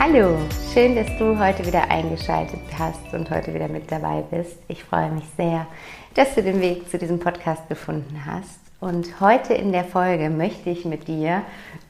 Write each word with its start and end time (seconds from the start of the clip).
Hallo, 0.00 0.38
schön, 0.72 0.94
dass 0.94 1.08
du 1.18 1.36
heute 1.40 1.66
wieder 1.66 1.90
eingeschaltet 1.90 2.60
hast 2.78 3.12
und 3.12 3.28
heute 3.30 3.52
wieder 3.52 3.66
mit 3.66 3.90
dabei 3.90 4.22
bist. 4.22 4.56
Ich 4.68 4.84
freue 4.84 5.10
mich 5.10 5.24
sehr, 5.36 5.66
dass 6.14 6.36
du 6.36 6.42
den 6.44 6.60
Weg 6.60 6.88
zu 6.88 6.98
diesem 6.98 7.18
Podcast 7.18 7.68
gefunden 7.68 8.24
hast. 8.24 8.60
Und 8.78 9.20
heute 9.20 9.54
in 9.54 9.72
der 9.72 9.82
Folge 9.82 10.30
möchte 10.30 10.70
ich 10.70 10.84
mit 10.84 11.08
dir 11.08 11.42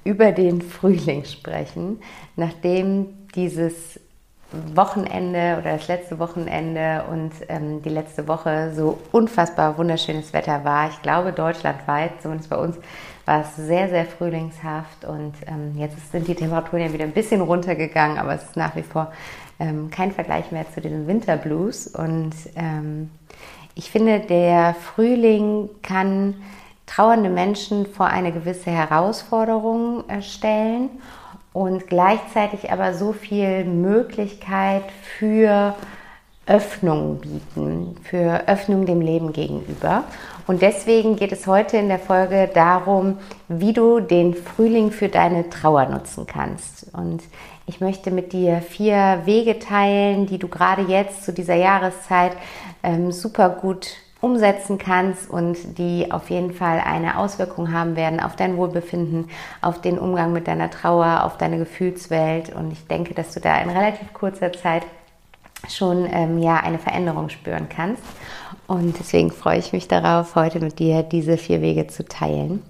über 0.04 0.32
den 0.32 0.62
Frühling 0.62 1.26
sprechen, 1.26 2.00
nachdem 2.34 3.28
dieses 3.34 4.00
Wochenende 4.74 5.58
oder 5.60 5.76
das 5.76 5.88
letzte 5.88 6.18
Wochenende 6.18 7.04
und 7.10 7.32
ähm, 7.50 7.82
die 7.82 7.90
letzte 7.90 8.26
Woche 8.26 8.72
so 8.74 8.98
unfassbar 9.12 9.76
wunderschönes 9.76 10.32
Wetter 10.32 10.64
war. 10.64 10.88
Ich 10.88 11.02
glaube, 11.02 11.32
deutschlandweit, 11.32 12.22
zumindest 12.22 12.48
bei 12.48 12.56
uns, 12.56 12.78
war 13.28 13.42
es 13.42 13.56
sehr, 13.56 13.90
sehr 13.90 14.06
frühlingshaft 14.06 15.04
und 15.04 15.34
ähm, 15.46 15.76
jetzt 15.76 16.10
sind 16.10 16.26
die 16.26 16.34
Temperaturen 16.34 16.82
ja 16.82 16.92
wieder 16.94 17.04
ein 17.04 17.12
bisschen 17.12 17.42
runtergegangen, 17.42 18.16
aber 18.16 18.34
es 18.34 18.42
ist 18.42 18.56
nach 18.56 18.74
wie 18.74 18.82
vor 18.82 19.12
ähm, 19.60 19.90
kein 19.90 20.12
Vergleich 20.12 20.50
mehr 20.50 20.64
zu 20.72 20.80
den 20.80 21.06
Winterblues. 21.06 21.88
Und 21.88 22.32
ähm, 22.56 23.10
ich 23.74 23.90
finde, 23.90 24.20
der 24.20 24.74
Frühling 24.74 25.68
kann 25.82 26.36
trauernde 26.86 27.28
Menschen 27.28 27.84
vor 27.84 28.06
eine 28.06 28.32
gewisse 28.32 28.70
Herausforderung 28.70 30.08
äh, 30.08 30.22
stellen 30.22 30.88
und 31.52 31.86
gleichzeitig 31.86 32.72
aber 32.72 32.94
so 32.94 33.12
viel 33.12 33.66
Möglichkeit 33.66 34.84
für 35.18 35.74
Öffnung 36.46 37.20
bieten, 37.20 37.94
für 38.04 38.48
Öffnung 38.48 38.86
dem 38.86 39.02
Leben 39.02 39.34
gegenüber. 39.34 40.04
Und 40.48 40.62
deswegen 40.62 41.16
geht 41.16 41.30
es 41.30 41.46
heute 41.46 41.76
in 41.76 41.88
der 41.88 41.98
Folge 41.98 42.50
darum, 42.52 43.18
wie 43.48 43.74
du 43.74 44.00
den 44.00 44.32
Frühling 44.32 44.90
für 44.90 45.10
deine 45.10 45.50
Trauer 45.50 45.84
nutzen 45.84 46.26
kannst. 46.26 46.86
Und 46.94 47.22
ich 47.66 47.82
möchte 47.82 48.10
mit 48.10 48.32
dir 48.32 48.62
vier 48.62 49.20
Wege 49.26 49.58
teilen, 49.58 50.24
die 50.24 50.38
du 50.38 50.48
gerade 50.48 50.82
jetzt 50.82 51.22
zu 51.22 51.34
dieser 51.34 51.54
Jahreszeit 51.54 52.32
ähm, 52.82 53.12
super 53.12 53.50
gut 53.50 53.88
umsetzen 54.22 54.78
kannst 54.78 55.28
und 55.28 55.76
die 55.76 56.10
auf 56.10 56.30
jeden 56.30 56.54
Fall 56.54 56.80
eine 56.80 57.18
Auswirkung 57.18 57.70
haben 57.70 57.94
werden 57.94 58.18
auf 58.18 58.34
dein 58.34 58.56
Wohlbefinden, 58.56 59.28
auf 59.60 59.82
den 59.82 59.98
Umgang 59.98 60.32
mit 60.32 60.48
deiner 60.48 60.70
Trauer, 60.70 61.24
auf 61.24 61.36
deine 61.36 61.58
Gefühlswelt. 61.58 62.54
Und 62.54 62.72
ich 62.72 62.86
denke, 62.86 63.12
dass 63.12 63.34
du 63.34 63.40
da 63.40 63.60
in 63.60 63.68
relativ 63.68 64.14
kurzer 64.14 64.50
Zeit 64.54 64.82
schon 65.70 66.08
ähm, 66.10 66.38
ja 66.38 66.56
eine 66.56 66.78
Veränderung 66.78 67.28
spüren 67.28 67.68
kannst. 67.68 68.02
Und 68.66 68.98
deswegen 68.98 69.30
freue 69.30 69.58
ich 69.58 69.72
mich 69.72 69.88
darauf, 69.88 70.34
heute 70.34 70.60
mit 70.60 70.78
dir 70.78 71.02
diese 71.02 71.38
vier 71.38 71.62
Wege 71.62 71.86
zu 71.86 72.04
teilen. 72.04 72.62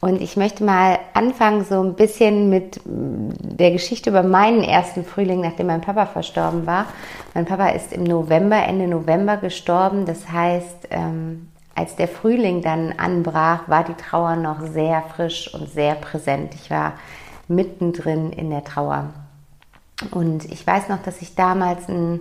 Und 0.00 0.20
ich 0.20 0.36
möchte 0.36 0.64
mal 0.64 0.98
anfangen 1.14 1.64
so 1.64 1.82
ein 1.82 1.94
bisschen 1.94 2.48
mit 2.48 2.80
mm, 2.84 3.56
der 3.56 3.70
Geschichte 3.70 4.10
über 4.10 4.22
meinen 4.22 4.62
ersten 4.62 5.04
Frühling, 5.04 5.40
nachdem 5.40 5.66
mein 5.66 5.80
Papa 5.80 6.06
verstorben 6.06 6.66
war. 6.66 6.86
Mein 7.34 7.44
Papa 7.44 7.68
ist 7.68 7.92
im 7.92 8.04
November, 8.04 8.56
Ende 8.56 8.88
November 8.88 9.36
gestorben. 9.36 10.06
Das 10.06 10.30
heißt, 10.30 10.88
ähm, 10.90 11.48
als 11.74 11.96
der 11.96 12.08
Frühling 12.08 12.62
dann 12.62 12.94
anbrach, 12.96 13.68
war 13.68 13.84
die 13.84 13.94
Trauer 13.94 14.36
noch 14.36 14.60
sehr 14.62 15.02
frisch 15.14 15.52
und 15.52 15.68
sehr 15.68 15.94
präsent. 15.94 16.54
Ich 16.54 16.70
war 16.70 16.94
mittendrin 17.48 18.32
in 18.32 18.50
der 18.50 18.64
Trauer. 18.64 19.10
Und 20.10 20.44
ich 20.44 20.66
weiß 20.66 20.88
noch, 20.88 21.02
dass 21.02 21.22
ich 21.22 21.34
damals 21.34 21.88
ein 21.88 22.20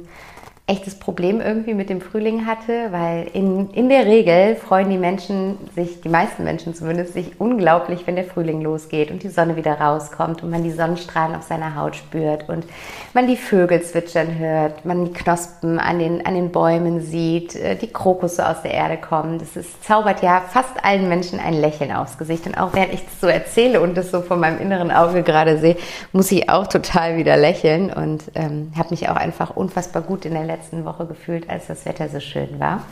echtes 0.67 0.95
Problem 0.95 1.41
irgendwie 1.41 1.75
mit 1.75 1.91
dem 1.91 2.01
Frühling 2.01 2.47
hatte, 2.47 2.87
weil 2.89 3.27
in, 3.33 3.69
in 3.69 3.87
der 3.87 4.07
Regel 4.07 4.55
freuen 4.55 4.89
die 4.89 4.97
Menschen 4.97 5.57
sich, 5.75 6.01
die 6.01 6.09
meisten 6.09 6.43
Menschen 6.43 6.73
zumindest, 6.73 7.13
sich 7.13 7.39
unglaublich, 7.39 8.07
wenn 8.07 8.15
der 8.15 8.23
Frühling 8.23 8.61
losgeht 8.61 9.11
und 9.11 9.21
die 9.21 9.29
Sonne 9.29 9.57
wieder 9.57 9.79
rauskommt 9.79 10.41
und 10.41 10.49
man 10.49 10.63
die 10.63 10.71
Sonnenstrahlen 10.71 11.35
auf 11.35 11.43
seiner 11.43 11.75
Haut 11.75 11.95
spürt 11.95 12.49
und 12.49 12.65
man 13.13 13.27
die 13.27 13.37
Vögel 13.37 13.83
zwitschern 13.83 14.39
hört, 14.39 14.85
man 14.85 15.05
die 15.05 15.13
Knospen 15.13 15.77
an 15.77 15.99
den, 15.99 16.25
an 16.25 16.33
den 16.33 16.51
Bäumen 16.51 16.99
sieht, 16.99 17.55
äh, 17.55 17.75
die 17.75 17.93
Krokusse 17.93 18.49
aus 18.49 18.63
der 18.63 18.73
Erde 18.73 18.97
kommen. 18.97 19.37
Das 19.37 19.55
ist, 19.55 19.83
zaubert 19.83 20.23
ja 20.23 20.41
fast 20.49 20.83
allen 20.83 21.07
Menschen 21.07 21.39
ein 21.39 21.53
Lächeln 21.53 21.91
aufs 21.91 22.17
Gesicht. 22.17 22.47
Und 22.47 22.57
auch 22.57 22.73
während 22.73 22.95
ich 22.95 23.05
das 23.05 23.21
so 23.21 23.27
erzähle 23.27 23.81
und 23.81 23.95
das 23.95 24.09
so 24.09 24.21
von 24.21 24.39
meinem 24.39 24.59
inneren 24.59 24.89
Auge 24.89 25.21
gerade 25.21 25.59
sehe, 25.59 25.77
muss 26.11 26.31
ich 26.31 26.49
auch 26.49 26.65
total 26.65 27.17
wieder 27.17 27.37
lächeln 27.37 27.93
und 27.93 28.23
ähm, 28.33 28.71
habe 28.75 28.89
mich 28.89 29.07
auch 29.09 29.15
einfach 29.15 29.55
unfassbar 29.55 30.01
gut 30.01 30.25
in 30.25 30.33
der 30.33 30.54
Woche 30.85 31.05
gefühlt, 31.05 31.49
als 31.49 31.67
das 31.67 31.85
Wetter 31.85 32.09
so 32.09 32.19
schön 32.19 32.59
war. 32.59 32.83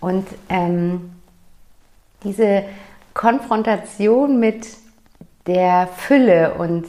Und 0.00 0.26
ähm, 0.48 1.12
diese 2.24 2.64
Konfrontation 3.14 4.38
mit 4.38 4.66
der 5.46 5.88
Fülle 5.96 6.54
und 6.54 6.86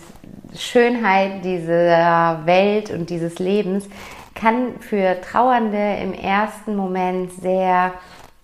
Schönheit 0.55 1.45
dieser 1.45 2.45
Welt 2.45 2.91
und 2.91 3.09
dieses 3.09 3.39
Lebens 3.39 3.87
kann 4.35 4.79
für 4.79 5.19
Trauernde 5.21 5.97
im 6.01 6.13
ersten 6.13 6.75
Moment 6.75 7.31
sehr 7.33 7.93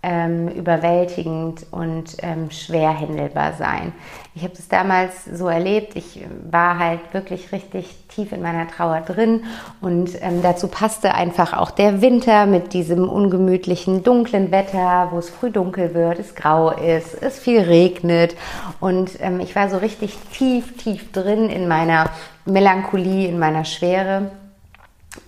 ähm, 0.04 0.48
überwältigend 0.50 1.66
und 1.72 2.18
ähm, 2.22 2.52
schwer 2.52 2.92
händelbar 2.92 3.54
sein. 3.54 3.94
Ich 4.36 4.44
habe 4.44 4.54
das 4.56 4.68
damals 4.68 5.26
so 5.26 5.48
erlebt. 5.48 5.96
Ich 5.96 6.24
war 6.50 6.78
halt 6.78 7.00
wirklich 7.14 7.52
richtig 7.52 7.96
tief 8.08 8.32
in 8.32 8.42
meiner 8.42 8.68
Trauer 8.68 9.02
drin 9.02 9.44
und 9.82 10.12
ähm, 10.22 10.42
dazu 10.44 10.68
passte 10.68 11.16
einfach 11.16 11.54
auch 11.54 11.72
der 11.72 12.02
Winter 12.02 12.46
mit 12.46 12.74
diesem 12.74 13.10
ungemütlichen, 13.10 14.04
dunklen 14.04 14.52
Wetter, 14.52 15.10
wo 15.12 15.18
es 15.18 15.30
früh 15.30 15.50
dunkel 15.50 15.94
wird, 15.96 16.20
es 16.20 16.36
grau 16.36 16.70
ist, 16.70 17.22
es 17.22 17.40
viel 17.40 17.62
regnet 17.62 18.36
und 18.80 19.20
ähm, 19.20 19.40
ich 19.40 19.56
war 19.56 19.70
so 19.70 19.78
richtig 19.78 20.18
tief, 20.32 20.78
tief 20.78 21.12
drin 21.12 21.50
in 21.50 21.68
meiner 21.68 22.12
Melancholie, 22.46 23.28
in 23.28 23.40
meiner 23.40 23.66
Schwere. 23.66 24.32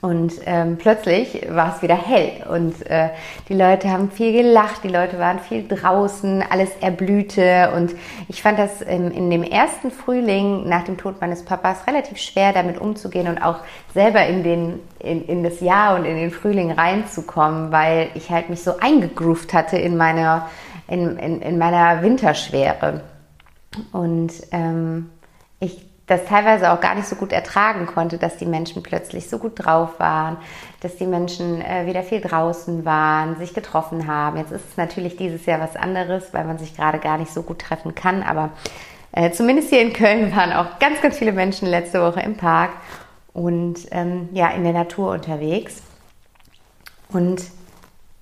Und 0.01 0.33
ähm, 0.45 0.77
plötzlich 0.77 1.45
war 1.49 1.75
es 1.75 1.81
wieder 1.81 1.95
hell 1.95 2.45
und 2.49 2.89
äh, 2.89 3.09
die 3.49 3.53
Leute 3.53 3.89
haben 3.89 4.09
viel 4.11 4.31
gelacht, 4.31 4.83
die 4.83 4.89
Leute 4.89 5.19
waren 5.19 5.39
viel 5.39 5.67
draußen, 5.67 6.41
alles 6.49 6.69
erblühte 6.79 7.71
und 7.75 7.95
ich 8.29 8.41
fand 8.41 8.59
das 8.59 8.81
ähm, 8.87 9.11
in 9.11 9.29
dem 9.29 9.43
ersten 9.43 9.91
Frühling 9.91 10.69
nach 10.69 10.85
dem 10.85 10.97
Tod 10.97 11.19
meines 11.19 11.43
Papas 11.43 11.85
relativ 11.85 12.17
schwer 12.17 12.53
damit 12.53 12.79
umzugehen 12.79 13.27
und 13.27 13.39
auch 13.39 13.59
selber 13.93 14.25
in, 14.25 14.43
den, 14.43 14.79
in, 14.99 15.25
in 15.25 15.43
das 15.43 15.59
Jahr 15.59 15.95
und 15.95 16.05
in 16.05 16.15
den 16.15 16.31
Frühling 16.31 16.71
reinzukommen, 16.71 17.71
weil 17.71 18.09
ich 18.13 18.29
halt 18.29 18.49
mich 18.49 18.63
so 18.63 18.77
eingegroovt 18.79 19.53
hatte 19.53 19.77
in 19.77 19.97
meiner, 19.97 20.49
in, 20.87 21.17
in, 21.17 21.41
in 21.41 21.57
meiner 21.57 22.01
Winterschwere. 22.01 23.01
Und 23.91 24.31
ähm, 24.51 25.09
das 26.09 26.25
teilweise 26.25 26.71
auch 26.71 26.81
gar 26.81 26.95
nicht 26.95 27.07
so 27.07 27.15
gut 27.15 27.31
ertragen 27.31 27.85
konnte, 27.85 28.17
dass 28.17 28.35
die 28.35 28.47
Menschen 28.47 28.81
plötzlich 28.81 29.29
so 29.29 29.37
gut 29.37 29.53
drauf 29.55 29.99
waren, 29.99 30.37
dass 30.81 30.95
die 30.95 31.05
Menschen 31.05 31.61
äh, 31.61 31.85
wieder 31.85 32.01
viel 32.01 32.19
draußen 32.19 32.83
waren, 32.83 33.37
sich 33.37 33.53
getroffen 33.53 34.07
haben. 34.07 34.37
Jetzt 34.37 34.51
ist 34.51 34.71
es 34.71 34.77
natürlich 34.77 35.17
dieses 35.17 35.45
Jahr 35.45 35.59
was 35.59 35.75
anderes, 35.75 36.33
weil 36.33 36.45
man 36.45 36.57
sich 36.57 36.75
gerade 36.75 36.97
gar 36.97 37.19
nicht 37.19 37.31
so 37.31 37.43
gut 37.43 37.59
treffen 37.59 37.93
kann, 37.93 38.23
aber 38.23 38.49
äh, 39.11 39.29
zumindest 39.29 39.69
hier 39.69 39.81
in 39.81 39.93
Köln 39.93 40.35
waren 40.35 40.51
auch 40.51 40.79
ganz, 40.79 40.99
ganz 40.99 41.19
viele 41.19 41.31
Menschen 41.31 41.67
letzte 41.67 42.01
Woche 42.01 42.21
im 42.21 42.35
Park 42.35 42.71
und 43.31 43.77
ähm, 43.91 44.29
ja, 44.33 44.49
in 44.49 44.63
der 44.63 44.73
Natur 44.73 45.11
unterwegs. 45.11 45.83
Und 47.13 47.43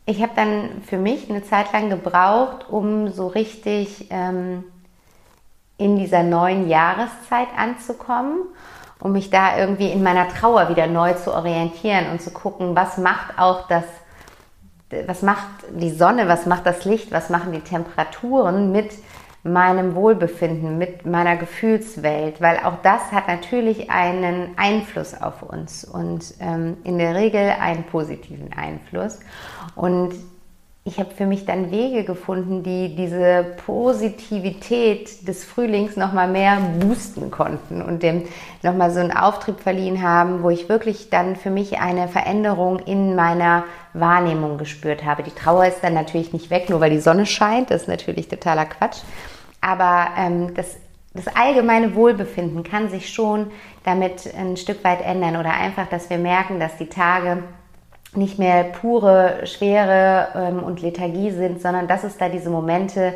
ich 0.05 0.21
habe 0.21 0.33
dann 0.35 0.81
für 0.85 0.97
mich 0.97 1.29
eine 1.29 1.43
Zeit 1.43 1.71
lang 1.71 1.89
gebraucht, 1.89 2.65
um 2.69 3.13
so 3.13 3.27
richtig... 3.27 4.07
Ähm, 4.09 4.65
in 5.77 5.97
dieser 5.97 6.23
neuen 6.23 6.67
Jahreszeit 6.67 7.49
anzukommen 7.57 8.47
um 8.99 9.11
mich 9.11 9.29
da 9.29 9.57
irgendwie 9.57 9.91
in 9.91 10.03
meiner 10.03 10.27
Trauer 10.27 10.69
wieder 10.69 10.87
neu 10.87 11.13
zu 11.13 11.33
orientieren 11.33 12.09
und 12.11 12.21
zu 12.21 12.31
gucken, 12.31 12.75
was 12.75 12.97
macht 12.97 13.37
auch 13.37 13.67
das, 13.67 13.83
was 15.05 15.21
macht 15.21 15.47
die 15.71 15.91
Sonne, 15.91 16.27
was 16.27 16.45
macht 16.45 16.65
das 16.65 16.85
Licht, 16.85 17.11
was 17.11 17.29
machen 17.29 17.51
die 17.51 17.61
Temperaturen 17.61 18.71
mit 18.71 18.91
meinem 19.43 19.95
Wohlbefinden, 19.95 20.77
mit 20.77 21.05
meiner 21.05 21.37
Gefühlswelt, 21.37 22.41
weil 22.41 22.57
auch 22.65 22.81
das 22.81 23.11
hat 23.11 23.27
natürlich 23.27 23.89
einen 23.89 24.57
Einfluss 24.57 25.13
auf 25.13 25.43
uns 25.43 25.85
und 25.85 26.33
ähm, 26.39 26.77
in 26.83 26.97
der 26.97 27.15
Regel 27.15 27.53
einen 27.61 27.83
positiven 27.83 28.51
Einfluss. 28.51 29.19
Und 29.75 30.15
ich 30.87 30.99
habe 30.99 31.13
für 31.13 31.25
mich 31.25 31.45
dann 31.45 31.69
Wege 31.69 32.05
gefunden, 32.05 32.63
die 32.63 32.95
diese 32.95 33.45
Positivität 33.65 35.27
des 35.27 35.43
Frühlings 35.43 35.97
nochmal 35.97 36.29
mehr 36.29 36.61
boosten 36.79 37.29
konnten 37.29 37.81
und 37.81 38.03
dem 38.03 38.23
nochmal 38.63 38.91
so 38.91 39.01
einen 39.01 39.11
Auftrieb 39.11 39.59
verliehen 39.59 40.01
haben, 40.01 40.43
wo 40.43 40.49
ich 40.49 40.69
wirklich 40.69 41.09
dann 41.09 41.35
für 41.35 41.49
mich 41.49 41.79
eine 41.79 42.07
Veränderung 42.07 42.79
in 42.79 43.15
meiner 43.15 43.65
Wahrnehmung 43.93 44.57
gespürt 44.57 45.03
habe. 45.03 45.23
Die 45.23 45.31
Trauer 45.31 45.65
ist 45.65 45.83
dann 45.83 45.93
natürlich 45.93 46.31
nicht 46.31 46.49
weg, 46.49 46.69
nur 46.69 46.79
weil 46.79 46.91
die 46.91 47.01
Sonne 47.01 47.25
scheint, 47.25 47.69
das 47.69 47.81
ist 47.81 47.87
natürlich 47.89 48.29
totaler 48.29 48.65
Quatsch. 48.65 48.99
Aber 49.59 50.11
ähm, 50.17 50.53
das, 50.53 50.77
das 51.13 51.27
allgemeine 51.35 51.95
Wohlbefinden 51.95 52.63
kann 52.63 52.89
sich 52.89 53.13
schon 53.13 53.47
damit 53.83 54.33
ein 54.37 54.55
Stück 54.55 54.85
weit 54.85 55.03
ändern 55.03 55.35
oder 55.35 55.51
einfach, 55.51 55.89
dass 55.89 56.09
wir 56.09 56.17
merken, 56.17 56.61
dass 56.61 56.77
die 56.77 56.87
Tage 56.87 57.43
nicht 58.17 58.39
mehr 58.39 58.63
pure 58.63 59.45
Schwere 59.45 60.27
ähm, 60.35 60.63
und 60.63 60.81
Lethargie 60.81 61.31
sind, 61.31 61.61
sondern 61.61 61.87
dass 61.87 62.03
es 62.03 62.17
da 62.17 62.29
diese 62.29 62.49
Momente 62.49 63.13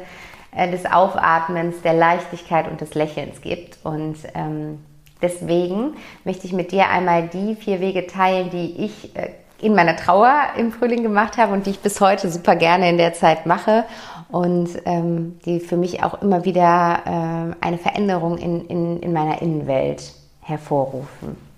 äh, 0.55 0.69
des 0.69 0.85
Aufatmens, 0.85 1.81
der 1.81 1.93
Leichtigkeit 1.93 2.69
und 2.69 2.81
des 2.81 2.93
Lächelns 2.93 3.41
gibt. 3.41 3.79
Und 3.83 4.17
ähm, 4.35 4.79
deswegen 5.21 5.95
möchte 6.23 6.45
ich 6.45 6.53
mit 6.53 6.71
dir 6.71 6.89
einmal 6.89 7.27
die 7.27 7.55
vier 7.55 7.79
Wege 7.79 8.07
teilen, 8.07 8.49
die 8.49 8.85
ich 8.85 9.15
äh, 9.15 9.29
in 9.59 9.75
meiner 9.75 9.95
Trauer 9.95 10.33
im 10.57 10.71
Frühling 10.71 11.03
gemacht 11.03 11.37
habe 11.37 11.53
und 11.53 11.65
die 11.65 11.71
ich 11.71 11.79
bis 11.79 12.01
heute 12.01 12.31
super 12.31 12.55
gerne 12.55 12.89
in 12.89 12.97
der 12.97 13.13
Zeit 13.13 13.45
mache 13.45 13.85
und 14.29 14.69
ähm, 14.85 15.39
die 15.45 15.59
für 15.59 15.77
mich 15.77 16.03
auch 16.03 16.21
immer 16.21 16.45
wieder 16.45 17.01
äh, 17.05 17.65
eine 17.65 17.77
Veränderung 17.77 18.37
in, 18.37 18.65
in, 18.67 18.99
in 19.01 19.13
meiner 19.13 19.41
Innenwelt 19.41 20.13
hervorrufen. 20.41 21.50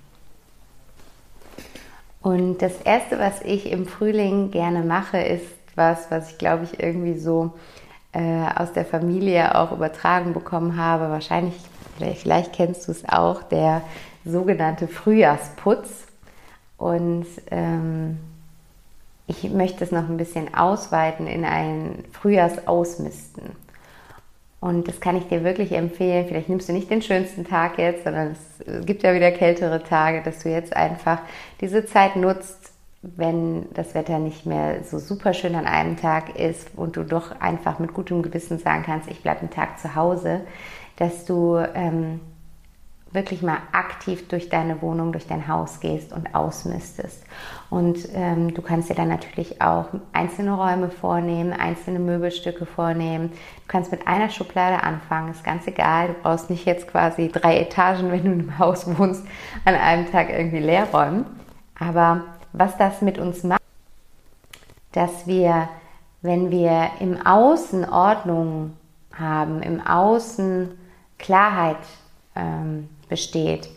Und 2.23 2.59
das 2.61 2.81
Erste, 2.81 3.19
was 3.19 3.41
ich 3.41 3.69
im 3.69 3.85
Frühling 3.85 4.49
gerne 4.49 4.81
mache, 4.81 5.17
ist 5.19 5.45
was, 5.75 6.09
was 6.09 6.31
ich 6.31 6.37
glaube 6.37 6.63
ich 6.63 6.81
irgendwie 6.81 7.19
so 7.19 7.51
äh, 8.13 8.45
aus 8.55 8.71
der 8.71 8.85
Familie 8.85 9.55
auch 9.55 9.73
übertragen 9.73 10.33
bekommen 10.33 10.77
habe. 10.77 11.09
Wahrscheinlich, 11.09 11.55
vielleicht, 12.15 12.53
kennst 12.53 12.87
du 12.87 12.91
es 12.91 13.07
auch, 13.07 13.43
der 13.43 13.81
sogenannte 14.23 14.87
Frühjahrsputz. 14.87 16.07
Und 16.77 17.25
ähm, 17.51 18.19
ich 19.27 19.49
möchte 19.51 19.83
es 19.83 19.91
noch 19.91 20.07
ein 20.07 20.17
bisschen 20.17 20.53
ausweiten 20.53 21.27
in 21.27 21.43
ein 21.43 22.05
Frühjahrsausmisten. 22.13 23.62
Und 24.63 24.87
das 24.87 25.01
kann 25.01 25.17
ich 25.17 25.27
dir 25.27 25.43
wirklich 25.43 25.73
empfehlen. 25.73 26.25
Vielleicht 26.25 26.47
nimmst 26.47 26.69
du 26.69 26.73
nicht 26.73 26.89
den 26.89 27.01
schönsten 27.01 27.43
Tag 27.43 27.77
jetzt, 27.77 28.05
sondern 28.05 28.31
es 28.31 28.85
gibt 28.85 29.03
ja 29.03 29.13
wieder 29.13 29.29
kältere 29.31 29.83
Tage, 29.83 30.21
dass 30.21 30.39
du 30.39 30.49
jetzt 30.49 30.73
einfach 30.73 31.19
diese 31.59 31.85
Zeit 31.85 32.15
nutzt, 32.15 32.71
wenn 33.01 33.65
das 33.73 33.93
Wetter 33.93 34.19
nicht 34.19 34.45
mehr 34.45 34.85
so 34.85 34.99
super 34.99 35.33
schön 35.33 35.55
an 35.55 35.65
einem 35.65 35.97
Tag 35.97 36.39
ist 36.39 36.69
und 36.77 36.95
du 36.95 37.03
doch 37.03 37.41
einfach 37.41 37.79
mit 37.79 37.93
gutem 37.93 38.21
Gewissen 38.21 38.57
sagen 38.57 38.83
kannst, 38.85 39.11
ich 39.11 39.21
bleibe 39.21 39.41
einen 39.41 39.49
Tag 39.49 39.79
zu 39.79 39.95
Hause, 39.95 40.39
dass 40.95 41.25
du 41.25 41.57
ähm, 41.57 42.21
wirklich 43.13 43.41
mal 43.43 43.59
aktiv 43.71 44.27
durch 44.27 44.49
deine 44.49 44.81
Wohnung, 44.81 45.11
durch 45.11 45.27
dein 45.27 45.47
Haus 45.47 45.79
gehst 45.79 46.11
und 46.11 46.33
ausmistest. 46.33 47.23
Und 47.69 48.09
ähm, 48.13 48.53
du 48.53 48.61
kannst 48.61 48.89
dir 48.89 48.95
dann 48.95 49.07
natürlich 49.07 49.61
auch 49.61 49.85
einzelne 50.11 50.53
Räume 50.53 50.89
vornehmen, 50.89 51.53
einzelne 51.53 51.99
Möbelstücke 51.99 52.65
vornehmen. 52.65 53.29
Du 53.29 53.67
kannst 53.67 53.91
mit 53.91 54.07
einer 54.07 54.29
Schublade 54.29 54.83
anfangen, 54.83 55.31
ist 55.31 55.43
ganz 55.43 55.67
egal. 55.67 56.09
Du 56.09 56.13
brauchst 56.21 56.49
nicht 56.49 56.65
jetzt 56.65 56.87
quasi 56.87 57.29
drei 57.29 57.59
Etagen, 57.59 58.11
wenn 58.11 58.23
du 58.23 58.31
einem 58.31 58.59
Haus 58.59 58.85
wohnst, 58.97 59.25
an 59.65 59.75
einem 59.75 60.11
Tag 60.11 60.29
irgendwie 60.29 60.59
leer 60.59 60.87
räumen. 60.91 61.25
Aber 61.79 62.21
was 62.51 62.77
das 62.77 63.01
mit 63.01 63.19
uns 63.19 63.43
macht, 63.43 63.61
dass 64.91 65.27
wir, 65.27 65.69
wenn 66.21 66.51
wir 66.51 66.89
im 66.99 67.25
Außen 67.25 67.87
Ordnung 67.89 68.73
haben, 69.17 69.61
im 69.61 69.81
Außen 69.85 70.71
Klarheit 71.17 71.77
ähm, 72.35 72.89
besteht, 73.13 73.69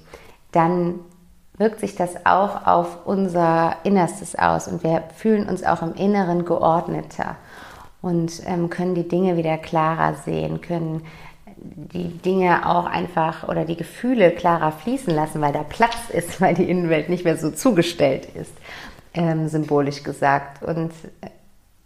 dann 0.52 1.00
wirkt 1.58 1.80
sich 1.80 1.94
das 1.94 2.24
auch 2.24 2.66
auf 2.66 3.04
unser 3.04 3.76
Innerstes 3.84 4.34
aus 4.34 4.66
und 4.66 4.82
wir 4.82 5.04
fühlen 5.14 5.46
uns 5.46 5.62
auch 5.62 5.82
im 5.82 5.92
Inneren 5.92 6.46
geordneter 6.46 7.36
und 8.00 8.40
ähm, 8.46 8.70
können 8.70 8.94
die 8.94 9.06
Dinge 9.06 9.36
wieder 9.36 9.58
klarer 9.58 10.14
sehen, 10.24 10.62
können 10.62 11.02
die 11.58 12.08
Dinge 12.08 12.66
auch 12.66 12.86
einfach 12.86 13.46
oder 13.46 13.66
die 13.66 13.76
Gefühle 13.76 14.30
klarer 14.30 14.72
fließen 14.72 15.14
lassen, 15.14 15.42
weil 15.42 15.52
da 15.52 15.64
Platz 15.64 16.08
ist, 16.10 16.40
weil 16.40 16.54
die 16.54 16.70
Innenwelt 16.70 17.10
nicht 17.10 17.24
mehr 17.26 17.36
so 17.36 17.50
zugestellt 17.50 18.26
ist, 18.34 18.52
ähm, 19.12 19.48
symbolisch 19.48 20.02
gesagt. 20.02 20.62
Und 20.62 20.92
äh, 21.20 21.28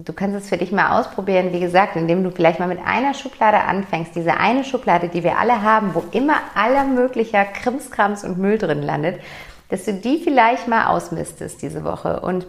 du 0.05 0.13
kannst 0.13 0.37
es 0.37 0.49
für 0.49 0.57
dich 0.57 0.73
mal 0.73 0.99
ausprobieren, 0.99 1.53
wie 1.53 1.61
gesagt, 1.61 1.97
indem 1.97 2.25
du 2.25 2.31
vielleicht 2.31 2.59
mal 2.59 2.69
mit 2.69 2.81
einer 2.85 3.15
Schublade 3.15 3.59
anfängst, 3.59 4.15
diese 4.15 4.35
eine 4.35 4.65
Schublade, 4.65 5.09
die 5.09 5.23
wir 5.23 5.39
alle 5.39 5.63
haben, 5.63 5.95
wo 5.95 6.05
immer 6.13 6.37
aller 6.55 6.85
möglicher 6.85 7.45
Krimskrams 7.45 8.25
und 8.25 8.39
Müll 8.39 8.59
drin 8.59 8.83
landet, 8.83 9.21
dass 9.69 9.85
du 9.85 9.95
die 9.95 10.19
vielleicht 10.19 10.69
mal 10.69 10.87
ausmistest 10.87 11.63
diese 11.63 11.85
Woche 11.85 12.21
und 12.21 12.47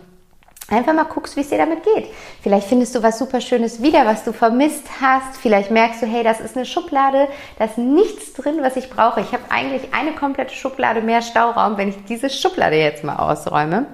einfach 0.70 0.94
mal 0.94 1.04
guckst, 1.04 1.36
wie 1.36 1.42
es 1.42 1.50
dir 1.50 1.58
damit 1.58 1.84
geht. 1.84 2.08
Vielleicht 2.42 2.68
findest 2.68 2.96
du 2.96 3.04
was 3.04 3.20
super 3.20 3.42
Schönes 3.42 3.82
wieder, 3.82 4.06
was 4.06 4.24
du 4.24 4.32
vermisst 4.32 4.88
hast. 5.02 5.38
Vielleicht 5.38 5.70
merkst 5.70 6.02
du, 6.02 6.06
hey, 6.06 6.24
das 6.24 6.40
ist 6.40 6.56
eine 6.56 6.66
Schublade, 6.66 7.28
da 7.60 7.66
ist 7.66 7.78
nichts 7.78 8.34
drin, 8.34 8.60
was 8.62 8.78
ich 8.78 8.90
brauche. 8.90 9.20
Ich 9.20 9.34
habe 9.34 9.44
eigentlich 9.50 9.94
eine 9.94 10.14
komplette 10.14 10.56
Schublade 10.56 11.02
mehr 11.02 11.22
Stauraum, 11.22 11.78
wenn 11.78 11.90
ich 11.90 12.06
diese 12.06 12.30
Schublade 12.30 12.78
jetzt 12.78 13.04
mal 13.04 13.18
ausräume. 13.18 13.86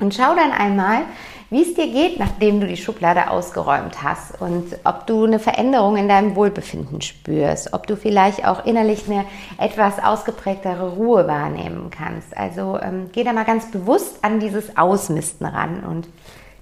Und 0.00 0.14
schau 0.14 0.34
dann 0.34 0.52
einmal, 0.52 1.02
wie 1.50 1.62
es 1.62 1.74
dir 1.74 1.88
geht, 1.88 2.18
nachdem 2.20 2.60
du 2.60 2.66
die 2.68 2.76
Schublade 2.76 3.28
ausgeräumt 3.28 4.02
hast 4.02 4.40
und 4.40 4.78
ob 4.84 5.06
du 5.08 5.24
eine 5.24 5.40
Veränderung 5.40 5.96
in 5.96 6.08
deinem 6.08 6.36
Wohlbefinden 6.36 7.00
spürst, 7.00 7.72
ob 7.72 7.88
du 7.88 7.96
vielleicht 7.96 8.46
auch 8.46 8.64
innerlich 8.64 9.04
eine 9.10 9.24
etwas 9.58 10.02
ausgeprägtere 10.02 10.90
Ruhe 10.90 11.26
wahrnehmen 11.26 11.90
kannst. 11.90 12.36
Also 12.36 12.78
ähm, 12.80 13.10
geh 13.12 13.24
da 13.24 13.32
mal 13.32 13.44
ganz 13.44 13.70
bewusst 13.70 14.24
an 14.24 14.38
dieses 14.38 14.76
Ausmisten 14.76 15.44
ran 15.44 15.82
und 15.82 16.08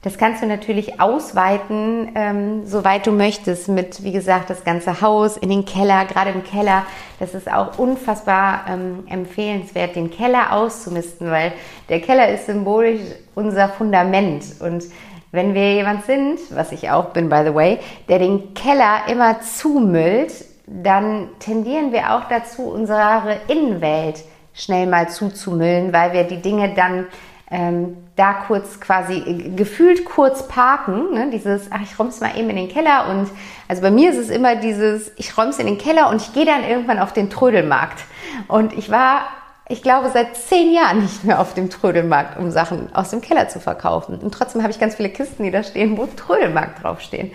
das 0.02 0.17
kannst 0.17 0.43
du 0.43 0.47
natürlich 0.47 1.00
ausweiten, 1.00 2.12
ähm, 2.14 2.67
soweit 2.67 3.07
du 3.07 3.11
möchtest, 3.11 3.69
mit, 3.69 4.05
wie 4.05 4.12
gesagt, 4.12 4.49
das 4.49 4.62
ganze 4.62 5.00
Haus, 5.00 5.37
in 5.37 5.49
den 5.49 5.64
Keller, 5.64 6.05
gerade 6.05 6.31
im 6.31 6.45
Keller. 6.45 6.85
Das 7.19 7.35
ist 7.35 7.50
auch 7.50 7.78
unfassbar 7.78 8.67
ähm, 8.69 9.05
empfehlenswert, 9.09 9.97
den 9.97 10.11
Keller 10.11 10.52
auszumisten, 10.52 11.31
weil 11.31 11.52
der 11.88 12.00
Keller 12.00 12.28
ist 12.28 12.47
symbolisch 12.47 13.00
unser 13.35 13.69
Fundament. 13.69 14.45
Und 14.61 14.85
wenn 15.33 15.55
wir 15.55 15.75
jemand 15.75 16.05
sind, 16.07 16.38
was 16.50 16.71
ich 16.71 16.90
auch 16.90 17.07
bin, 17.07 17.28
by 17.28 17.43
the 17.45 17.55
way, 17.55 17.78
der 18.09 18.21
den 18.21 18.55
Keller 18.55 19.02
immer 19.09 19.40
zumüllt, 19.40 20.33
dann 20.67 21.28
tendieren 21.40 21.93
wir 21.93 22.14
auch 22.14 22.28
dazu, 22.28 22.71
unsere 22.71 23.38
Innenwelt 23.49 24.23
schnell 24.55 24.87
mal 24.87 25.09
zuzumüllen, 25.09 25.93
weil 25.93 26.12
wir 26.12 26.25
die 26.25 26.40
Dinge 26.40 26.75
dann 26.75 27.07
ähm, 27.50 27.97
da 28.17 28.35
kurz 28.35 28.81
quasi 28.81 29.14
äh, 29.14 29.50
gefühlt 29.50 30.05
kurz 30.05 30.47
parken, 30.49 31.14
ne? 31.14 31.31
dieses, 31.33 31.71
ach, 31.71 31.81
ich 31.83 31.99
räum's 31.99 32.21
mal 32.21 32.37
eben 32.37 32.50
in 32.50 32.57
den 32.57 32.69
Keller 32.69 33.09
und 33.09 33.31
also 33.69 33.81
bei 33.81 33.90
mir 33.90 34.11
ist 34.11 34.19
es 34.19 34.28
immer 34.28 34.57
dieses, 34.57 35.12
ich 35.17 35.37
räum's 35.37 35.59
in 35.59 35.67
den 35.67 35.78
Keller 35.78 36.11
und 36.11 36.21
ich 36.21 36.33
gehe 36.35 36.45
dann 36.45 36.62
irgendwann 36.62 36.99
auf 36.99 37.12
den 37.12 37.31
Trödelmarkt. 37.31 38.05
Und 38.49 38.73
ich 38.75 38.90
war, 38.90 39.23
ich 39.69 39.83
glaube, 39.83 40.11
seit 40.12 40.37
zehn 40.37 40.73
Jahren 40.73 41.00
nicht 41.00 41.25
mehr 41.25 41.40
auf 41.40 41.55
dem 41.55 41.71
Trödelmarkt, 41.71 42.38
um 42.38 42.50
Sachen 42.50 42.95
aus 42.95 43.11
dem 43.11 43.23
Keller 43.23 43.49
zu 43.49 43.61
verkaufen. 43.61 44.19
Und 44.19 44.33
trotzdem 44.33 44.62
habe 44.62 44.71
ich 44.71 44.78
ganz 44.78 44.97
viele 44.97 45.09
Kisten, 45.09 45.43
die 45.43 45.50
da 45.50 45.62
stehen, 45.62 45.97
wo 45.97 46.07
Trödelmarkt 46.07 46.83
draufstehen. 46.83 47.33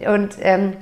Und 0.00 0.36
ähm, 0.40 0.74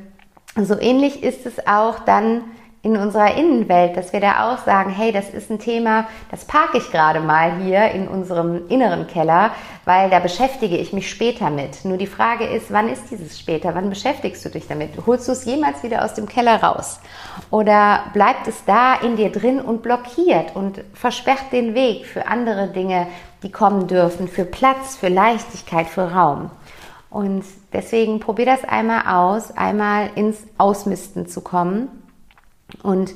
so 0.56 0.78
ähnlich 0.78 1.22
ist 1.22 1.46
es 1.46 1.66
auch 1.66 2.00
dann 2.00 2.42
in 2.84 2.98
unserer 2.98 3.34
Innenwelt, 3.34 3.96
dass 3.96 4.12
wir 4.12 4.20
da 4.20 4.52
auch 4.52 4.58
sagen, 4.58 4.90
hey, 4.90 5.10
das 5.10 5.30
ist 5.30 5.50
ein 5.50 5.58
Thema, 5.58 6.06
das 6.30 6.44
parke 6.44 6.76
ich 6.76 6.92
gerade 6.92 7.18
mal 7.18 7.62
hier 7.62 7.90
in 7.92 8.06
unserem 8.06 8.68
inneren 8.68 9.06
Keller, 9.06 9.52
weil 9.86 10.10
da 10.10 10.18
beschäftige 10.18 10.76
ich 10.76 10.92
mich 10.92 11.08
später 11.08 11.48
mit. 11.48 11.86
Nur 11.86 11.96
die 11.96 12.06
Frage 12.06 12.44
ist, 12.44 12.70
wann 12.70 12.90
ist 12.90 13.10
dieses 13.10 13.40
später? 13.40 13.74
Wann 13.74 13.88
beschäftigst 13.88 14.44
du 14.44 14.50
dich 14.50 14.68
damit? 14.68 14.90
Holst 15.06 15.26
du 15.28 15.32
es 15.32 15.46
jemals 15.46 15.82
wieder 15.82 16.04
aus 16.04 16.12
dem 16.12 16.28
Keller 16.28 16.62
raus? 16.62 17.00
Oder 17.50 18.04
bleibt 18.12 18.46
es 18.48 18.66
da 18.66 18.96
in 18.96 19.16
dir 19.16 19.32
drin 19.32 19.62
und 19.62 19.82
blockiert 19.82 20.54
und 20.54 20.84
versperrt 20.92 21.52
den 21.52 21.74
Weg 21.74 22.04
für 22.04 22.26
andere 22.26 22.68
Dinge, 22.68 23.06
die 23.42 23.50
kommen 23.50 23.86
dürfen, 23.86 24.28
für 24.28 24.44
Platz, 24.44 24.94
für 24.94 25.08
Leichtigkeit, 25.08 25.86
für 25.86 26.12
Raum? 26.12 26.50
Und 27.08 27.44
deswegen 27.72 28.20
probier 28.20 28.44
das 28.44 28.62
einmal 28.64 29.04
aus, 29.06 29.56
einmal 29.56 30.10
ins 30.16 30.36
Ausmisten 30.58 31.26
zu 31.26 31.40
kommen 31.40 31.88
und 32.82 33.14